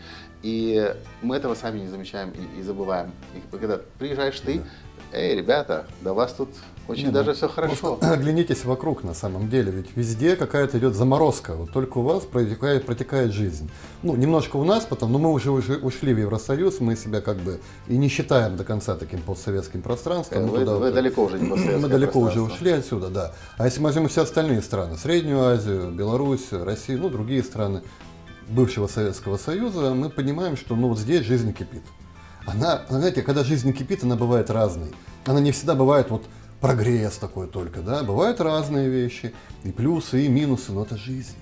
и 0.42 0.94
мы 1.22 1.36
этого 1.36 1.54
сами 1.54 1.80
не 1.80 1.88
замечаем 1.88 2.30
и, 2.30 2.60
и 2.60 2.62
забываем. 2.62 3.12
И 3.34 3.56
когда 3.56 3.80
приезжаешь 3.98 4.38
ты, 4.40 4.62
эй, 5.12 5.36
ребята, 5.36 5.86
да 6.00 6.12
у 6.12 6.14
вас 6.14 6.32
тут 6.32 6.48
очень 6.88 7.06
Не, 7.06 7.12
даже 7.12 7.30
ну, 7.30 7.34
все 7.36 7.48
хорошо. 7.48 7.96
Просто 7.96 8.12
Оглянитесь 8.12 8.64
вокруг 8.64 9.04
на 9.04 9.14
самом 9.14 9.48
деле, 9.48 9.70
ведь 9.70 9.96
везде 9.96 10.34
какая-то 10.34 10.78
идет 10.78 10.94
заморозка, 10.94 11.54
вот 11.54 11.72
только 11.72 11.98
у 11.98 12.02
вас 12.02 12.24
протекает, 12.24 12.84
протекает 12.84 13.32
жизнь. 13.32 13.70
Ну, 14.02 14.16
немножко 14.16 14.56
у 14.56 14.64
нас 14.64 14.86
потом, 14.86 15.12
но 15.12 15.18
мы 15.18 15.30
уже, 15.32 15.50
уже 15.50 15.76
ушли 15.76 16.12
в 16.12 16.18
Евросоюз, 16.18 16.80
мы 16.80 16.96
себя 16.96 17.20
как 17.20 17.36
бы 17.38 17.60
и 17.86 17.96
не 17.96 18.08
считаем 18.08 18.56
до 18.56 18.64
конца 18.64 18.96
таким 18.96 19.20
постсоветским 19.22 19.82
пространством. 19.82 20.44
мы 20.44 20.48
Вы, 20.50 20.58
туда 20.60 20.72
вы 20.74 20.86
уже- 20.86 20.92
далеко 20.92 21.24
уже 21.24 21.38
не 21.38 21.48
постсоветское 21.50 21.80
Мы 21.80 21.88
далеко 21.88 22.18
уже 22.18 22.40
ушли 22.40 22.72
отсюда, 22.72 23.08
да. 23.08 23.32
А 23.56 23.66
если 23.66 23.80
мы 23.80 23.86
возьмем 23.86 24.08
все 24.08 24.22
остальные 24.22 24.62
страны, 24.62 24.96
Среднюю 24.96 25.44
Азию, 25.44 25.92
Беларусь, 25.92 26.48
Россию, 26.50 27.00
ну, 27.02 27.08
другие 27.08 27.42
страны 27.44 27.82
бывшего 28.48 28.88
Советского 28.88 29.36
Союза, 29.36 29.94
мы 29.94 30.10
понимаем, 30.10 30.56
что 30.56 30.74
ну 30.74 30.88
вот 30.88 30.98
здесь 30.98 31.24
жизнь 31.24 31.52
кипит. 31.52 31.82
Она, 32.52 32.82
знаете, 32.88 33.22
когда 33.22 33.44
жизнь 33.44 33.72
кипит, 33.72 34.02
она 34.02 34.16
бывает 34.16 34.50
разной. 34.50 34.90
Она 35.24 35.40
не 35.40 35.52
всегда 35.52 35.74
бывает 35.74 36.10
вот 36.10 36.24
прогресс 36.60 37.16
такой 37.16 37.46
только, 37.46 37.80
да, 37.80 38.02
бывают 38.02 38.40
разные 38.40 38.88
вещи, 38.88 39.32
и 39.62 39.70
плюсы, 39.70 40.26
и 40.26 40.28
минусы, 40.28 40.72
но 40.72 40.82
это 40.82 40.96
жизнь. 40.96 41.36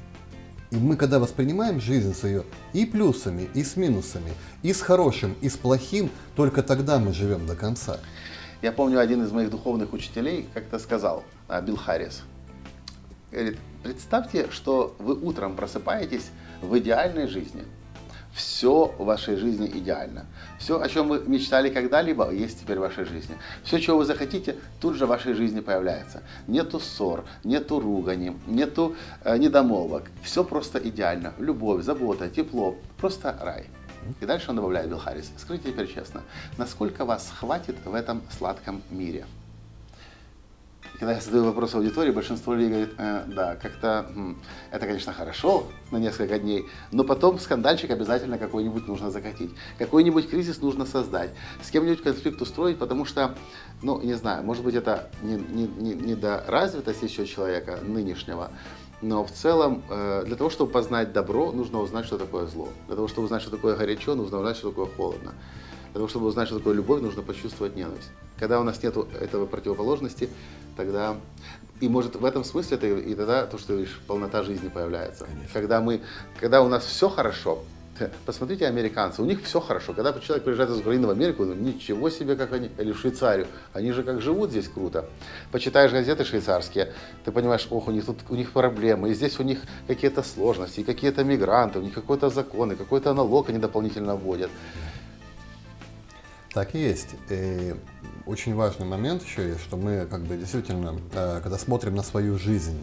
И 0.70 0.76
мы, 0.76 0.96
когда 0.96 1.18
воспринимаем 1.18 1.80
жизнь 1.80 2.14
с 2.14 2.24
ее 2.24 2.44
и 2.74 2.84
плюсами, 2.84 3.48
и 3.54 3.64
с 3.64 3.76
минусами, 3.76 4.32
и 4.62 4.72
с 4.72 4.82
хорошим, 4.82 5.34
и 5.40 5.48
с 5.48 5.56
плохим, 5.56 6.10
только 6.36 6.62
тогда 6.62 6.98
мы 6.98 7.14
живем 7.14 7.46
до 7.46 7.56
конца. 7.56 7.98
Я 8.60 8.72
помню, 8.72 9.00
один 9.00 9.24
из 9.24 9.32
моих 9.32 9.50
духовных 9.50 9.92
учителей 9.94 10.46
как-то 10.52 10.78
сказал, 10.78 11.24
а, 11.48 11.62
Билл 11.62 11.76
Харрис, 11.76 12.22
говорит, 13.32 13.58
представьте, 13.82 14.48
что 14.50 14.94
вы 14.98 15.14
утром 15.14 15.56
просыпаетесь 15.56 16.26
в 16.60 16.76
идеальной 16.78 17.28
жизни. 17.28 17.62
Все 18.32 18.94
в 18.98 19.04
вашей 19.04 19.36
жизни 19.36 19.66
идеально. 19.66 20.26
Все, 20.58 20.80
о 20.80 20.88
чем 20.88 21.08
вы 21.08 21.20
мечтали 21.26 21.70
когда-либо, 21.70 22.30
есть 22.30 22.60
теперь 22.60 22.78
в 22.78 22.82
вашей 22.82 23.04
жизни. 23.04 23.36
Все, 23.64 23.80
чего 23.80 23.98
вы 23.98 24.04
захотите, 24.04 24.56
тут 24.80 24.96
же 24.96 25.06
в 25.06 25.08
вашей 25.08 25.34
жизни 25.34 25.60
появляется. 25.60 26.22
Нету 26.46 26.78
ссор, 26.78 27.24
нету 27.44 27.80
ругани, 27.80 28.36
нету 28.46 28.94
э, 29.24 29.36
недомолвок. 29.38 30.04
Все 30.22 30.44
просто 30.44 30.78
идеально. 30.78 31.32
Любовь, 31.38 31.82
забота, 31.82 32.28
тепло. 32.28 32.76
Просто 32.98 33.36
рай. 33.40 33.66
И 34.20 34.26
дальше 34.26 34.50
он 34.50 34.56
добавляет, 34.56 34.88
Билл 34.88 34.98
Харрис, 34.98 35.30
скажите 35.36 35.72
теперь 35.72 35.92
честно, 35.92 36.22
насколько 36.56 37.04
вас 37.04 37.30
хватит 37.38 37.76
в 37.84 37.94
этом 37.94 38.22
сладком 38.30 38.82
мире? 38.90 39.26
Когда 40.98 41.14
я 41.14 41.20
задаю 41.20 41.44
вопрос 41.44 41.74
аудитории, 41.74 42.10
большинство 42.10 42.54
людей 42.54 42.68
говорит, 42.70 42.94
э, 42.98 43.24
да, 43.28 43.56
как-то 43.56 44.10
это, 44.70 44.86
конечно, 44.86 45.12
хорошо 45.12 45.66
на 45.90 45.98
несколько 45.98 46.38
дней, 46.38 46.66
но 46.90 47.04
потом 47.04 47.38
скандальчик 47.38 47.90
обязательно 47.90 48.38
какой-нибудь 48.38 48.88
нужно 48.88 49.10
закатить, 49.10 49.50
какой-нибудь 49.78 50.28
кризис 50.28 50.60
нужно 50.60 50.86
создать, 50.86 51.30
с 51.62 51.70
кем-нибудь 51.70 52.02
конфликт 52.02 52.42
устроить, 52.42 52.78
потому 52.78 53.04
что, 53.04 53.36
ну, 53.82 54.00
не 54.00 54.14
знаю, 54.14 54.42
может 54.42 54.64
быть, 54.64 54.74
это 54.74 55.08
не, 55.22 55.36
не, 55.36 55.68
не, 55.68 55.94
не 55.94 56.14
еще 57.02 57.26
человека 57.26 57.78
нынешнего, 57.82 58.50
но 59.00 59.24
в 59.24 59.30
целом, 59.30 59.84
э, 59.88 60.24
для 60.26 60.34
того, 60.34 60.50
чтобы 60.50 60.72
познать 60.72 61.12
добро, 61.12 61.52
нужно 61.52 61.78
узнать, 61.78 62.06
что 62.06 62.18
такое 62.18 62.46
зло. 62.46 62.68
Для 62.88 62.96
того, 62.96 63.06
чтобы 63.06 63.26
узнать, 63.26 63.42
что 63.42 63.52
такое 63.52 63.76
горячо, 63.76 64.16
нужно 64.16 64.38
узнать, 64.38 64.56
что 64.56 64.70
такое 64.70 64.86
холодно. 64.86 65.34
Для 65.92 65.94
того, 65.94 66.08
чтобы 66.08 66.26
узнать, 66.26 66.48
что 66.48 66.58
такое 66.58 66.74
любовь, 66.74 67.02
нужно 67.02 67.22
почувствовать 67.22 67.76
ненависть. 67.76 68.10
Когда 68.38 68.60
у 68.60 68.64
нас 68.64 68.82
нет 68.82 68.96
этого 69.20 69.46
противоположности, 69.46 70.28
тогда... 70.76 71.16
И 71.80 71.88
может 71.88 72.16
в 72.16 72.24
этом 72.24 72.42
смысле 72.42 72.76
это 72.76 72.86
и 72.88 73.14
тогда 73.14 73.46
то, 73.46 73.56
что 73.56 73.74
видишь, 73.74 74.00
полнота 74.08 74.42
жизни 74.42 74.68
появляется. 74.68 75.26
Конечно. 75.26 75.48
Когда, 75.52 75.80
мы, 75.80 76.00
когда 76.40 76.60
у 76.62 76.68
нас 76.68 76.84
все 76.84 77.08
хорошо, 77.08 77.62
Посмотрите 78.26 78.66
американцы, 78.66 79.22
у 79.22 79.24
них 79.24 79.42
все 79.42 79.60
хорошо. 79.60 79.92
Когда 79.92 80.12
человек 80.20 80.44
приезжает 80.44 80.70
из 80.70 80.78
Украины 80.78 81.06
в 81.06 81.10
Америку, 81.10 81.44
ну 81.44 81.54
ничего 81.54 82.10
себе, 82.10 82.36
как 82.36 82.52
они, 82.52 82.70
или 82.78 82.92
в 82.92 82.98
Швейцарию, 82.98 83.46
они 83.72 83.92
же 83.92 84.02
как 84.02 84.20
живут 84.20 84.50
здесь 84.50 84.68
круто. 84.68 85.06
Почитаешь 85.52 85.92
газеты 85.92 86.24
швейцарские, 86.24 86.92
ты 87.24 87.32
понимаешь, 87.32 87.66
ох, 87.70 87.88
у 87.88 87.90
них 87.90 88.04
тут 88.04 88.18
у 88.28 88.34
них 88.34 88.52
проблемы, 88.52 89.10
и 89.10 89.14
здесь 89.14 89.38
у 89.38 89.42
них 89.42 89.60
какие-то 89.86 90.22
сложности, 90.22 90.82
какие-то 90.82 91.24
мигранты, 91.24 91.78
у 91.78 91.82
них 91.82 91.94
какой-то 91.94 92.30
закон, 92.30 92.72
и 92.72 92.76
какой-то 92.76 93.14
налог 93.14 93.48
они 93.48 93.58
дополнительно 93.58 94.16
вводят. 94.16 94.50
Так 96.58 96.74
и 96.74 96.80
есть. 96.80 97.10
И 97.30 97.72
очень 98.26 98.56
важный 98.56 98.84
момент 98.84 99.22
еще 99.22 99.46
есть, 99.46 99.60
что 99.60 99.76
мы 99.76 100.08
как 100.10 100.24
бы 100.24 100.36
действительно, 100.36 100.98
э, 101.12 101.38
когда 101.40 101.56
смотрим 101.56 101.94
на 101.94 102.02
свою 102.02 102.36
жизнь 102.36 102.76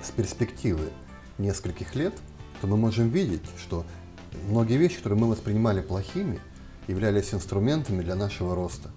с 0.00 0.12
перспективы 0.12 0.90
нескольких 1.38 1.96
лет, 1.96 2.14
то 2.60 2.68
мы 2.68 2.76
можем 2.76 3.08
видеть, 3.08 3.42
что 3.58 3.84
многие 4.48 4.76
вещи, 4.76 4.98
которые 4.98 5.18
мы 5.18 5.30
воспринимали 5.30 5.80
плохими, 5.80 6.38
являлись 6.86 7.34
инструментами 7.34 8.04
для 8.04 8.14
нашего 8.14 8.54
роста. 8.54 8.90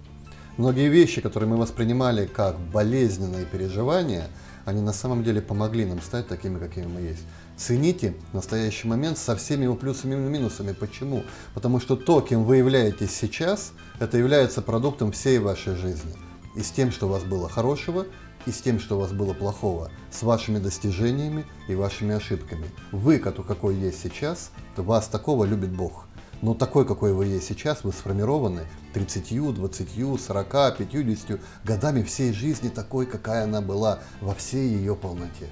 Многие 0.56 0.88
вещи, 0.88 1.20
которые 1.20 1.50
мы 1.50 1.56
воспринимали 1.56 2.26
как 2.26 2.56
болезненные 2.60 3.44
переживания, 3.44 4.28
они 4.66 4.82
на 4.82 4.92
самом 4.92 5.24
деле 5.24 5.42
помогли 5.42 5.84
нам 5.84 6.00
стать 6.00 6.28
такими, 6.28 6.60
какими 6.60 6.86
мы 6.86 7.00
есть. 7.00 7.24
Цените 7.56 8.14
настоящий 8.32 8.88
момент 8.88 9.16
со 9.16 9.36
всеми 9.36 9.64
его 9.64 9.76
плюсами 9.76 10.14
и 10.14 10.16
минусами. 10.16 10.72
Почему? 10.72 11.22
Потому 11.54 11.78
что 11.78 11.94
то, 11.94 12.20
кем 12.20 12.44
вы 12.44 12.56
являетесь 12.56 13.14
сейчас, 13.14 13.72
это 14.00 14.18
является 14.18 14.60
продуктом 14.60 15.12
всей 15.12 15.38
вашей 15.38 15.76
жизни. 15.76 16.14
И 16.56 16.62
с 16.62 16.72
тем, 16.72 16.90
что 16.90 17.06
у 17.06 17.10
вас 17.10 17.22
было 17.22 17.48
хорошего, 17.48 18.06
и 18.46 18.50
с 18.50 18.60
тем, 18.60 18.80
что 18.80 18.96
у 18.96 19.00
вас 19.00 19.12
было 19.12 19.34
плохого, 19.34 19.90
с 20.10 20.22
вашими 20.22 20.58
достижениями 20.58 21.46
и 21.68 21.76
вашими 21.76 22.16
ошибками. 22.16 22.66
Вы, 22.90 23.18
какой 23.18 23.76
есть 23.76 24.02
сейчас, 24.02 24.50
вас 24.76 25.06
такого 25.06 25.44
любит 25.44 25.70
Бог. 25.70 26.06
Но 26.42 26.54
такой, 26.54 26.84
какой 26.84 27.12
вы 27.12 27.26
есть 27.26 27.46
сейчас, 27.46 27.84
вы 27.84 27.92
сформированы 27.92 28.62
30, 28.92 29.54
20, 29.54 30.20
40, 30.20 30.76
50 30.76 31.40
годами 31.64 32.02
всей 32.02 32.32
жизни 32.32 32.68
такой, 32.68 33.06
какая 33.06 33.44
она 33.44 33.60
была 33.60 34.00
во 34.20 34.34
всей 34.34 34.68
ее 34.68 34.94
полноте. 34.96 35.48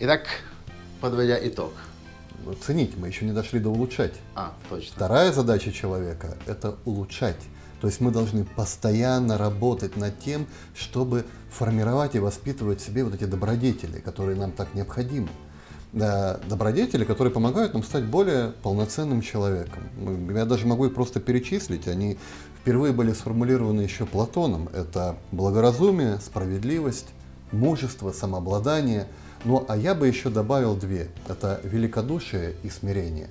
Итак, 0.00 0.26
подводя 1.00 1.38
итог. 1.46 1.72
Ценить, 2.64 2.96
мы 2.96 3.08
еще 3.08 3.24
не 3.24 3.32
дошли 3.32 3.58
до 3.58 3.68
улучшать. 3.70 4.14
А, 4.34 4.52
точно. 4.68 4.94
Вторая 4.94 5.32
задача 5.32 5.72
человека– 5.72 6.36
это 6.46 6.76
улучшать. 6.84 7.40
То 7.80 7.86
есть 7.86 8.00
мы 8.00 8.10
должны 8.10 8.44
постоянно 8.44 9.38
работать 9.38 9.96
над 9.96 10.18
тем, 10.18 10.46
чтобы 10.74 11.24
формировать 11.50 12.14
и 12.14 12.18
воспитывать 12.18 12.80
в 12.80 12.84
себе 12.84 13.04
вот 13.04 13.14
эти 13.14 13.24
добродетели, 13.24 14.00
которые 14.00 14.36
нам 14.36 14.52
так 14.52 14.74
необходимы. 14.74 15.28
Добродетели, 15.92 17.04
которые 17.04 17.32
помогают 17.32 17.74
нам 17.74 17.82
стать 17.82 18.04
более 18.04 18.52
полноценным 18.62 19.22
человеком. 19.22 19.82
Я 20.34 20.44
даже 20.44 20.66
могу 20.66 20.86
их 20.86 20.94
просто 20.94 21.20
перечислить. 21.20 21.88
Они 21.88 22.18
впервые 22.60 22.92
были 22.92 23.12
сформулированы 23.12 23.82
еще 23.82 24.06
Платоном. 24.06 24.68
Это 24.74 25.16
благоразумие, 25.32 26.18
справедливость, 26.20 27.08
мужество, 27.52 28.12
самообладание. 28.12 29.06
Ну 29.44 29.64
а 29.68 29.76
я 29.76 29.94
бы 29.94 30.06
еще 30.06 30.30
добавил 30.30 30.74
две. 30.74 31.08
Это 31.28 31.60
великодушие 31.64 32.54
и 32.62 32.70
смирение. 32.70 33.28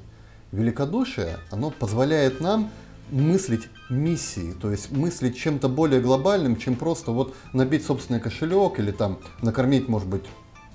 Великодушие, 0.52 1.38
оно 1.52 1.72
позволяет 1.72 2.40
нам 2.40 2.72
мыслить 3.12 3.68
миссией, 3.90 4.54
то 4.54 4.72
есть 4.72 4.92
мыслить 4.92 5.38
чем-то 5.38 5.70
более 5.70 6.02
глобальным, 6.02 6.58
чем 6.58 6.76
просто 6.76 7.12
вот 7.12 7.36
набить 7.54 7.86
собственный 7.86 8.20
кошелек 8.20 8.80
или 8.80 8.92
там 8.92 9.20
накормить, 9.42 9.88
может 9.88 10.08
быть, 10.08 10.24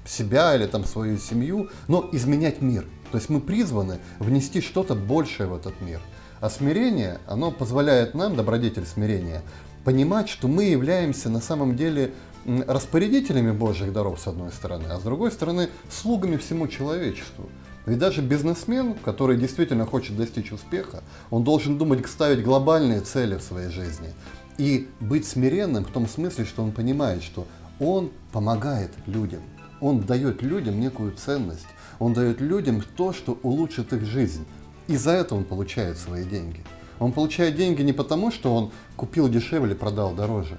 себя 0.06 0.54
или 0.54 0.66
там 0.66 0.84
свою 0.84 1.18
семью, 1.18 1.68
но 1.88 2.08
изменять 2.12 2.60
мир. 2.60 2.86
То 3.10 3.18
есть 3.18 3.28
мы 3.28 3.40
призваны 3.40 3.98
внести 4.18 4.60
что-то 4.60 4.94
большее 4.94 5.48
в 5.48 5.54
этот 5.54 5.80
мир. 5.80 6.00
А 6.40 6.50
смирение, 6.50 7.18
оно 7.26 7.52
позволяет 7.52 8.14
нам, 8.14 8.34
добродетель 8.34 8.86
смирения, 8.86 9.42
понимать, 9.84 10.28
что 10.28 10.48
мы 10.48 10.64
являемся 10.64 11.28
на 11.28 11.40
самом 11.40 11.76
деле 11.76 12.12
распорядителями 12.46 13.52
Божьих 13.52 13.92
даров, 13.92 14.20
с 14.20 14.26
одной 14.26 14.50
стороны, 14.50 14.86
а 14.90 14.98
с 14.98 15.02
другой 15.02 15.30
стороны, 15.30 15.68
слугами 15.90 16.36
всему 16.36 16.68
человечеству. 16.68 17.48
Ведь 17.86 17.98
даже 17.98 18.22
бизнесмен, 18.22 18.94
который 18.94 19.36
действительно 19.36 19.86
хочет 19.86 20.16
достичь 20.16 20.52
успеха, 20.52 21.02
он 21.30 21.42
должен 21.42 21.78
думать, 21.78 22.06
ставить 22.06 22.44
глобальные 22.44 23.00
цели 23.00 23.36
в 23.36 23.42
своей 23.42 23.70
жизни 23.70 24.14
и 24.58 24.88
быть 25.00 25.26
смиренным 25.26 25.84
в 25.84 25.90
том 25.90 26.06
смысле, 26.06 26.44
что 26.44 26.62
он 26.62 26.72
понимает, 26.72 27.22
что 27.22 27.46
он 27.80 28.10
помогает 28.30 28.90
людям, 29.06 29.40
он 29.80 30.00
дает 30.00 30.42
людям 30.42 30.78
некую 30.78 31.12
ценность, 31.12 31.66
он 31.98 32.12
дает 32.12 32.40
людям 32.40 32.82
то, 32.96 33.12
что 33.12 33.38
улучшит 33.42 33.92
их 33.92 34.04
жизнь. 34.04 34.44
И 34.88 34.96
за 34.96 35.12
это 35.12 35.34
он 35.34 35.44
получает 35.44 35.98
свои 35.98 36.24
деньги. 36.24 36.64
Он 36.98 37.12
получает 37.12 37.56
деньги 37.56 37.82
не 37.82 37.92
потому, 37.92 38.30
что 38.30 38.54
он 38.54 38.70
купил 38.96 39.28
дешевле, 39.28 39.74
продал 39.74 40.14
дороже. 40.14 40.58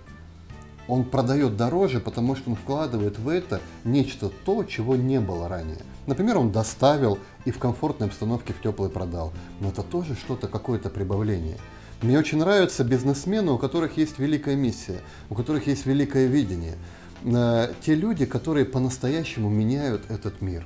Он 0.88 1.06
продает 1.06 1.56
дороже, 1.56 2.00
потому 2.00 2.36
что 2.36 2.50
он 2.50 2.56
вкладывает 2.56 3.18
в 3.18 3.30
это 3.30 3.62
нечто 3.84 4.30
то, 4.30 4.64
чего 4.64 4.96
не 4.96 5.20
было 5.20 5.48
ранее. 5.48 5.80
Например, 6.08 6.38
он 6.38 6.52
доставил 6.52 7.20
и 7.46 7.52
в 7.52 7.60
комфортной 7.60 8.10
обстановке 8.10 8.54
в 8.54 8.62
теплый 8.62 8.90
продал. 8.90 9.32
Но 9.62 9.70
это 9.70 9.82
тоже 9.84 10.16
что-то, 10.16 10.48
какое-то 10.48 10.90
прибавление. 10.90 11.58
Мне 12.02 12.20
очень 12.20 12.40
нравятся 12.40 12.84
бизнесмены, 12.84 13.52
у 13.54 13.58
которых 13.58 13.96
есть 13.96 14.20
великая 14.20 14.58
миссия, 14.58 15.00
у 15.30 15.36
которых 15.36 15.68
есть 15.68 15.86
великое 15.86 16.28
видение. 16.28 16.76
Э, 17.24 17.72
те 17.82 17.96
люди, 17.96 18.26
которые 18.26 18.66
по-настоящему 18.66 19.50
меняют 19.50 20.04
этот 20.10 20.42
мир. 20.42 20.66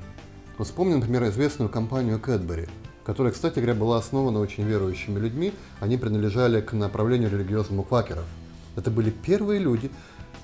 Вот 0.57 0.67
вспомним, 0.67 0.99
например, 0.99 1.25
известную 1.25 1.69
компанию 1.69 2.19
Кэтбери, 2.19 2.67
которая, 3.05 3.31
кстати 3.31 3.59
говоря, 3.59 3.75
была 3.75 3.97
основана 3.99 4.39
очень 4.39 4.63
верующими 4.63 5.19
людьми. 5.19 5.53
Они 5.79 5.97
принадлежали 5.97 6.61
к 6.61 6.73
направлению 6.73 7.29
религиозному 7.29 7.83
квакеров. 7.83 8.25
Это 8.77 8.89
были 8.89 9.09
первые 9.09 9.59
люди, 9.59 9.91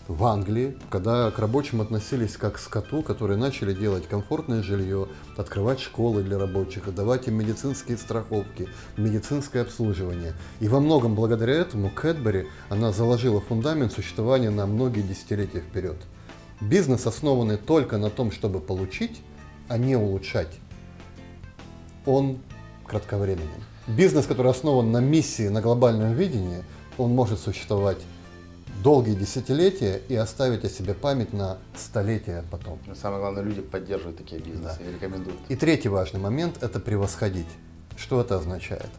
в 0.08 0.26
Англии, 0.26 0.78
когда 0.90 1.32
к 1.32 1.40
рабочим 1.40 1.80
относились 1.80 2.36
как 2.36 2.56
к 2.56 2.60
скоту, 2.60 3.04
которые 3.04 3.38
начали 3.38 3.74
делать 3.74 4.08
комфортное 4.08 4.62
жилье, 4.62 5.08
открывать 5.38 5.80
школы 5.80 6.24
для 6.24 6.38
рабочих, 6.38 6.94
давать 6.94 7.28
им 7.28 7.36
медицинские 7.36 7.98
страховки, 7.98 8.68
медицинское 8.98 9.62
обслуживание. 9.62 10.34
И 10.60 10.68
во 10.68 10.82
многом 10.82 11.16
благодаря 11.16 11.54
этому 11.54 11.90
Кэтбери, 11.90 12.48
она 12.70 12.92
заложила 12.92 13.40
фундамент 13.40 13.94
существования 13.94 14.50
на 14.50 14.66
многие 14.66 15.04
десятилетия 15.04 15.62
вперед. 15.62 15.98
Бизнес, 16.60 17.08
основанный 17.08 17.58
только 17.58 17.98
на 17.98 18.10
том, 18.10 18.32
чтобы 18.32 18.60
получить, 18.60 19.22
а 19.70 19.78
не 19.78 19.96
улучшать, 19.96 20.60
он 22.06 22.40
кратковременен. 22.86 23.64
Бизнес, 23.88 24.26
который 24.26 24.52
основан 24.52 24.92
на 24.92 25.00
миссии, 25.00 25.48
на 25.48 25.62
глобальном 25.62 26.14
видении, 26.14 26.64
он 26.98 27.12
может 27.12 27.40
существовать 27.40 27.98
долгие 28.84 29.16
десятилетия 29.16 30.02
и 30.10 30.16
оставить 30.16 30.66
о 30.66 30.70
себе 30.70 30.94
память 30.94 31.34
на 31.34 31.58
столетия 31.76 32.44
потом. 32.52 32.78
Но 32.86 32.94
самое 32.94 33.22
главное, 33.22 33.42
люди 33.42 33.62
поддерживают 33.62 34.18
такие 34.18 34.42
бизнесы 34.42 34.78
да. 34.78 34.90
и 34.90 34.94
рекомендуют. 34.94 35.40
И 35.48 35.56
третий 35.56 35.88
важный 35.88 36.20
момент– 36.20 36.58
это 36.62 36.80
превосходить. 36.80 37.48
Что 37.98 38.20
это 38.22 38.36
означает? 38.36 38.90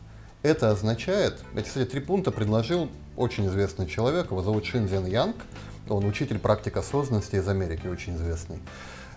Это 0.42 0.70
означает, 0.70 1.44
эти, 1.54 1.66
кстати, 1.66 1.88
три 1.88 2.00
пункта 2.00 2.30
предложил 2.30 2.88
очень 3.16 3.46
известный 3.46 3.86
человек, 3.86 4.30
его 4.30 4.42
зовут 4.42 4.64
Шинзен 4.64 5.06
Янг, 5.06 5.36
он 5.88 6.04
учитель 6.06 6.38
практик 6.38 6.76
осознанности 6.76 7.36
из 7.36 7.46
Америки, 7.46 7.86
очень 7.86 8.16
известный. 8.16 8.58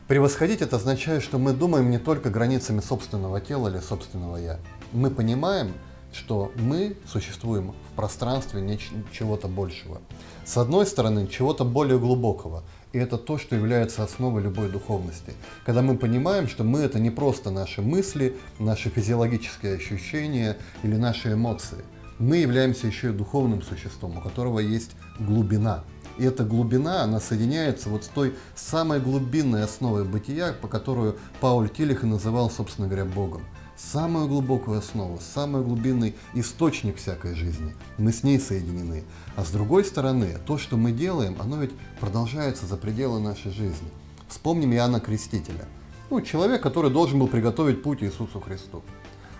Превосходить 0.07 0.61
это 0.61 0.77
означает, 0.77 1.23
что 1.23 1.37
мы 1.37 1.53
думаем 1.53 1.89
не 1.89 1.97
только 1.97 2.29
границами 2.29 2.79
собственного 2.79 3.41
тела 3.41 3.67
или 3.67 3.79
собственного 3.79 4.37
«я». 4.37 4.59
Мы 4.93 5.11
понимаем, 5.11 5.73
что 6.13 6.51
мы 6.55 6.95
существуем 7.05 7.73
в 7.91 7.95
пространстве 7.95 8.79
чего-то 9.11 9.47
большего. 9.47 10.01
С 10.45 10.57
одной 10.57 10.85
стороны, 10.85 11.27
чего-то 11.27 11.65
более 11.65 11.99
глубокого. 11.99 12.63
И 12.93 12.97
это 12.97 13.17
то, 13.17 13.37
что 13.37 13.55
является 13.55 14.03
основой 14.03 14.41
любой 14.41 14.69
духовности. 14.69 15.33
Когда 15.65 15.81
мы 15.81 15.97
понимаем, 15.97 16.47
что 16.47 16.63
мы 16.63 16.79
это 16.79 16.99
не 16.99 17.09
просто 17.09 17.51
наши 17.51 17.81
мысли, 17.81 18.37
наши 18.59 18.89
физиологические 18.89 19.75
ощущения 19.75 20.57
или 20.83 20.95
наши 20.95 21.33
эмоции. 21.33 21.83
Мы 22.17 22.37
являемся 22.37 22.87
еще 22.87 23.09
и 23.09 23.13
духовным 23.13 23.61
существом, 23.61 24.17
у 24.17 24.21
которого 24.21 24.59
есть 24.59 24.91
глубина. 25.19 25.83
И 26.17 26.23
эта 26.23 26.43
глубина, 26.43 27.03
она 27.03 27.19
соединяется 27.19 27.89
вот 27.89 28.05
с 28.05 28.07
той 28.07 28.33
самой 28.55 28.99
глубинной 28.99 29.63
основой 29.63 30.03
бытия, 30.03 30.53
по 30.53 30.67
которую 30.67 31.17
Пауль 31.39 31.69
Тилих 31.69 32.03
и 32.03 32.07
называл, 32.07 32.49
собственно 32.49 32.87
говоря, 32.87 33.05
Богом. 33.05 33.43
Самую 33.77 34.27
глубокую 34.27 34.79
основу, 34.79 35.19
самый 35.21 35.61
глубинный 35.61 36.15
источник 36.33 36.97
всякой 36.97 37.35
жизни. 37.35 37.75
Мы 37.99 38.11
с 38.11 38.23
ней 38.23 38.39
соединены. 38.39 39.03
А 39.35 39.45
с 39.45 39.51
другой 39.51 39.85
стороны, 39.85 40.37
то, 40.47 40.57
что 40.57 40.77
мы 40.77 40.91
делаем, 40.91 41.37
оно 41.39 41.57
ведь 41.57 41.73
продолжается 41.99 42.65
за 42.65 42.75
пределы 42.75 43.19
нашей 43.19 43.51
жизни. 43.51 43.87
Вспомним 44.27 44.73
Иоанна 44.73 44.99
Крестителя. 44.99 45.65
Ну, 46.09 46.21
человек, 46.21 46.63
который 46.63 46.89
должен 46.89 47.19
был 47.19 47.27
приготовить 47.27 47.83
путь 47.83 48.01
Иисусу 48.01 48.39
Христу. 48.39 48.81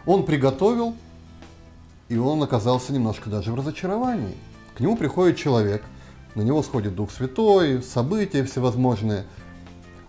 Он 0.06 0.24
приготовил, 0.24 0.96
и 2.08 2.18
он 2.18 2.44
оказался 2.44 2.94
немножко 2.94 3.32
даже 3.32 3.52
в 3.52 3.56
разочаровании. 3.56 4.38
К 4.76 4.82
нему 4.82 4.98
приходит 4.98 5.38
человек, 5.38 5.84
на 6.36 6.44
него 6.44 6.62
сходит 6.62 6.94
Дух 6.96 7.10
Святой, 7.10 7.82
события 7.82 8.44
всевозможные. 8.44 9.26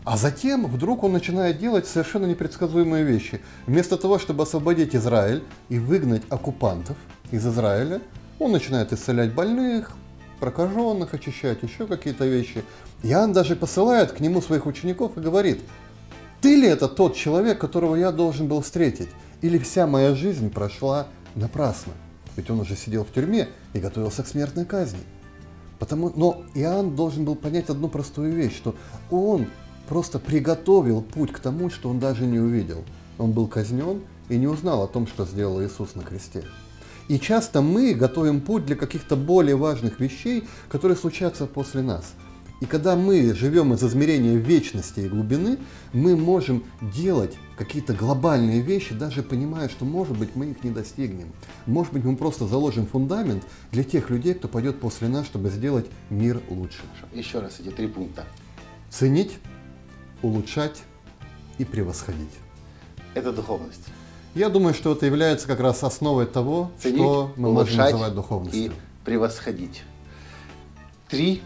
А 0.08 0.16
затем 0.16 0.66
вдруг 0.66 1.04
он 1.04 1.12
начинает 1.12 1.58
делать 1.58 1.86
совершенно 1.86 2.24
непредсказуемые 2.24 3.04
вещи. 3.04 3.42
Вместо 3.66 3.98
того, 3.98 4.18
чтобы 4.18 4.44
освободить 4.44 4.96
Израиль 4.96 5.44
и 5.68 5.78
выгнать 5.78 6.22
оккупантов 6.30 6.96
из 7.30 7.46
Израиля, 7.46 8.00
он 8.38 8.52
начинает 8.52 8.90
исцелять 8.94 9.34
больных, 9.34 9.92
прокаженных, 10.40 11.12
очищать 11.12 11.62
еще 11.62 11.86
какие-то 11.86 12.24
вещи. 12.24 12.64
Иоанн 13.02 13.34
даже 13.34 13.54
посылает 13.54 14.12
к 14.12 14.20
нему 14.20 14.40
своих 14.40 14.64
учеников 14.64 15.18
и 15.18 15.20
говорит, 15.20 15.60
ты 16.40 16.56
ли 16.56 16.66
это 16.66 16.88
тот 16.88 17.14
человек, 17.14 17.60
которого 17.60 17.94
я 17.94 18.10
должен 18.10 18.48
был 18.48 18.62
встретить? 18.62 19.10
Или 19.42 19.58
вся 19.58 19.86
моя 19.86 20.14
жизнь 20.14 20.48
прошла 20.48 21.08
напрасно? 21.34 21.92
Ведь 22.34 22.48
он 22.48 22.60
уже 22.60 22.76
сидел 22.76 23.04
в 23.04 23.12
тюрьме 23.12 23.50
и 23.74 23.78
готовился 23.78 24.22
к 24.22 24.28
смертной 24.28 24.64
казни. 24.64 25.00
Потому, 25.78 26.10
но 26.16 26.44
Иоанн 26.54 26.96
должен 26.96 27.26
был 27.26 27.34
понять 27.34 27.68
одну 27.68 27.88
простую 27.88 28.32
вещь, 28.32 28.56
что 28.56 28.74
он 29.10 29.48
просто 29.88 30.18
приготовил 30.18 31.02
путь 31.02 31.32
к 31.32 31.38
тому, 31.38 31.70
что 31.70 31.88
он 31.88 31.98
даже 31.98 32.26
не 32.26 32.38
увидел. 32.38 32.84
Он 33.18 33.32
был 33.32 33.46
казнен 33.46 34.02
и 34.28 34.36
не 34.36 34.46
узнал 34.46 34.82
о 34.82 34.88
том, 34.88 35.06
что 35.06 35.24
сделал 35.24 35.62
Иисус 35.62 35.94
на 35.94 36.02
кресте. 36.02 36.44
И 37.08 37.18
часто 37.18 37.62
мы 37.62 37.94
готовим 37.94 38.40
путь 38.40 38.66
для 38.66 38.76
каких-то 38.76 39.16
более 39.16 39.56
важных 39.56 39.98
вещей, 39.98 40.46
которые 40.68 40.96
случатся 40.96 41.46
после 41.46 41.82
нас– 41.82 42.12
и 42.60 42.66
когда 42.66 42.96
мы 42.96 43.34
живем 43.34 43.72
из 43.72 43.84
измерения 43.84 44.36
вечности 44.36 45.00
и 45.00 45.08
глубины, 45.08 45.58
мы 45.92 46.16
можем 46.16 46.64
делать 46.80 47.36
какие-то 47.56 47.92
глобальные 47.94 48.62
вещи, 48.62 48.94
даже 48.94 49.22
понимая, 49.22 49.68
что, 49.68 49.84
может 49.84 50.18
быть, 50.18 50.34
мы 50.34 50.46
их 50.46 50.64
не 50.64 50.70
достигнем. 50.70 51.28
Может 51.66 51.92
быть, 51.92 52.02
мы 52.02 52.16
просто 52.16 52.48
заложим 52.48 52.86
фундамент 52.86 53.44
для 53.70 53.84
тех 53.84 54.10
людей, 54.10 54.34
кто 54.34 54.48
пойдет 54.48 54.80
после 54.80 55.06
нас, 55.06 55.26
чтобы 55.26 55.50
сделать 55.50 55.86
мир 56.10 56.40
лучше. 56.50 56.80
Еще 57.12 57.38
раз 57.38 57.60
эти 57.60 57.68
три 57.68 57.86
пункта. 57.86 58.24
Ценить, 58.90 59.38
улучшать 60.22 60.82
и 61.58 61.64
превосходить. 61.64 62.34
Это 63.14 63.32
духовность. 63.32 63.86
Я 64.34 64.48
думаю, 64.48 64.74
что 64.74 64.92
это 64.92 65.06
является 65.06 65.46
как 65.46 65.60
раз 65.60 65.82
основой 65.82 66.26
того, 66.26 66.70
Ценить, 66.78 66.98
что 66.98 67.32
мы 67.36 67.52
можем 67.52 67.76
называть 67.76 68.14
духовностью. 68.14 68.66
И 68.66 68.70
превосходить. 69.04 69.82
Три 71.08 71.42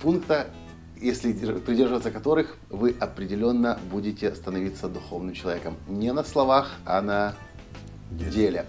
пункта, 0.00 0.48
если 1.00 1.32
придерживаться 1.32 2.10
которых 2.10 2.56
вы 2.68 2.94
определенно 3.00 3.78
будете 3.90 4.34
становиться 4.34 4.88
духовным 4.88 5.34
человеком. 5.34 5.76
Не 5.88 6.12
на 6.12 6.22
словах, 6.22 6.72
а 6.84 7.00
на 7.00 7.34
деле. 8.10 8.30
деле. 8.30 8.64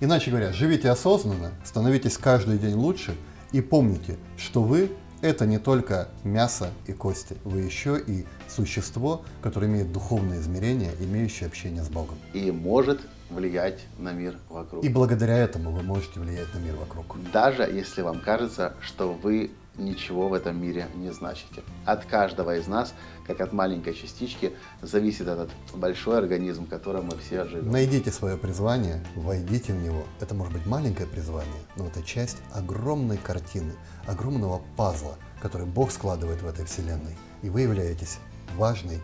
Иначе 0.00 0.30
говоря, 0.30 0.52
живите 0.52 0.90
осознанно, 0.90 1.52
становитесь 1.64 2.18
каждый 2.18 2.58
день 2.58 2.74
лучше 2.74 3.16
и 3.52 3.60
помните, 3.60 4.18
что 4.36 4.62
вы 4.62 4.90
это 5.24 5.46
не 5.46 5.58
только 5.58 6.08
мясо 6.22 6.68
и 6.86 6.92
кости, 6.92 7.36
вы 7.44 7.62
еще 7.62 7.98
и 7.98 8.26
существо, 8.46 9.22
которое 9.42 9.68
имеет 9.68 9.90
духовное 9.90 10.38
измерение, 10.38 10.90
имеющее 11.00 11.46
общение 11.46 11.82
с 11.82 11.88
Богом. 11.88 12.18
И 12.34 12.50
может 12.50 13.00
влиять 13.30 13.86
на 13.98 14.12
мир 14.12 14.36
вокруг. 14.50 14.84
И 14.84 14.88
благодаря 14.90 15.38
этому 15.38 15.70
вы 15.70 15.82
можете 15.82 16.20
влиять 16.20 16.52
на 16.54 16.58
мир 16.58 16.74
вокруг. 16.76 17.16
Даже 17.32 17.62
если 17.62 18.02
вам 18.02 18.20
кажется, 18.20 18.74
что 18.82 19.14
вы 19.14 19.50
ничего 19.76 20.28
в 20.28 20.34
этом 20.34 20.60
мире 20.60 20.88
не 20.94 21.10
значите. 21.12 21.62
От 21.84 22.04
каждого 22.04 22.56
из 22.56 22.66
нас, 22.66 22.94
как 23.26 23.40
от 23.40 23.52
маленькой 23.52 23.94
частички, 23.94 24.52
зависит 24.82 25.26
этот 25.28 25.50
большой 25.74 26.18
организм, 26.18 26.66
в 26.66 26.68
котором 26.68 27.06
мы 27.06 27.18
все 27.18 27.44
живем. 27.44 27.70
Найдите 27.70 28.10
свое 28.10 28.36
призвание, 28.36 29.04
войдите 29.16 29.72
в 29.72 29.82
него. 29.82 30.04
Это 30.20 30.34
может 30.34 30.52
быть 30.52 30.66
маленькое 30.66 31.08
призвание, 31.08 31.62
но 31.76 31.86
это 31.86 32.02
часть 32.02 32.38
огромной 32.52 33.18
картины, 33.18 33.72
огромного 34.06 34.62
пазла, 34.76 35.16
который 35.40 35.66
Бог 35.66 35.90
складывает 35.90 36.42
в 36.42 36.46
этой 36.46 36.64
вселенной. 36.64 37.16
И 37.42 37.48
вы 37.48 37.62
являетесь 37.62 38.18
важной, 38.56 39.00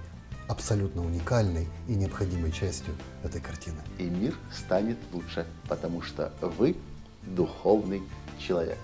абсолютно 0.49 1.05
уникальной 1.05 1.69
и 1.87 1.95
необходимой 1.95 2.51
частью 2.51 2.95
этой 3.23 3.41
картины. 3.41 3.79
И 3.99 4.05
мир 4.05 4.35
станет 4.53 4.99
лучше, 5.13 5.47
потому 5.69 6.03
что 6.03 6.33
вы 6.59 6.77
духовный 7.23 8.03
человек. 8.39 8.79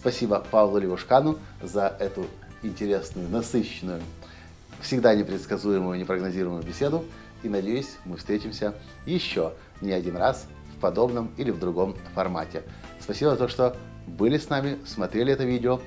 Спасибо 0.00 0.42
Павлу 0.50 0.78
Левушкану 0.78 1.38
за 1.60 1.94
эту 2.00 2.24
интересную, 2.62 3.28
насыщенную, 3.28 4.00
всегда 4.80 5.14
непредсказуемую, 5.14 5.98
непрогнозируемую 5.98 6.62
беседу. 6.62 7.04
И 7.42 7.50
надеюсь, 7.50 7.98
мы 8.06 8.16
встретимся 8.16 8.72
еще 9.04 9.52
не 9.82 9.92
один 9.92 10.16
раз 10.16 10.46
в 10.74 10.80
подобном 10.80 11.30
или 11.36 11.50
в 11.50 11.58
другом 11.58 11.94
формате. 12.14 12.62
Спасибо 12.98 13.32
за 13.32 13.36
то, 13.36 13.48
что 13.48 13.76
были 14.06 14.38
с 14.38 14.48
нами, 14.48 14.78
смотрели 14.86 15.34
это 15.34 15.44
видео. 15.44 15.82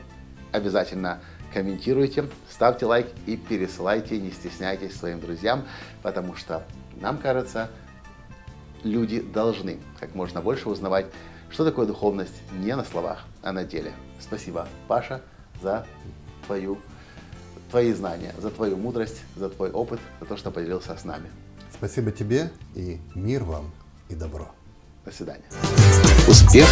Обязательно 0.52 1.20
комментируйте, 1.52 2.26
ставьте 2.52 2.86
лайк 2.86 3.08
и 3.26 3.36
пересылайте, 3.36 4.20
не 4.20 4.30
стесняйтесь 4.30 4.96
своим 4.96 5.22
друзьям, 5.22 5.64
потому 6.04 6.36
что 6.36 6.64
нам 7.02 7.18
кажется, 7.18 7.68
люди 8.84 9.22
должны 9.22 9.80
как 10.00 10.14
можно 10.14 10.40
больше 10.40 10.70
узнавать 10.70 11.08
что 11.54 11.64
такое 11.64 11.86
духовность 11.86 12.34
не 12.52 12.76
на 12.76 12.84
словах, 12.84 13.26
а 13.44 13.52
на 13.52 13.64
деле. 13.64 13.94
Спасибо, 14.20 14.68
Паша, 14.88 15.22
за 15.62 15.86
твою, 16.48 16.80
твои 17.70 17.94
знания, 17.94 18.34
за 18.40 18.50
твою 18.50 18.76
мудрость, 18.76 19.22
за 19.36 19.50
твой 19.50 19.70
опыт, 19.70 20.00
за 20.20 20.26
то, 20.26 20.36
что 20.36 20.50
поделился 20.50 20.98
с 20.98 21.06
нами. 21.06 21.30
Спасибо 21.72 22.12
тебе 22.12 22.52
и 22.74 23.00
мир 23.14 23.44
вам 23.44 23.72
и 24.10 24.16
добро. 24.16 24.50
До 25.06 25.12
свидания. 25.12 25.44
Успех. 26.28 26.68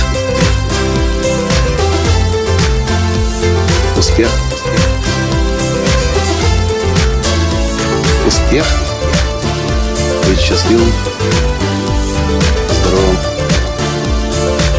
Успех. 3.98 4.30
Успех. 8.26 8.66
Быть 10.28 10.40
счастливым, 10.40 10.92
здоровым 12.82 13.51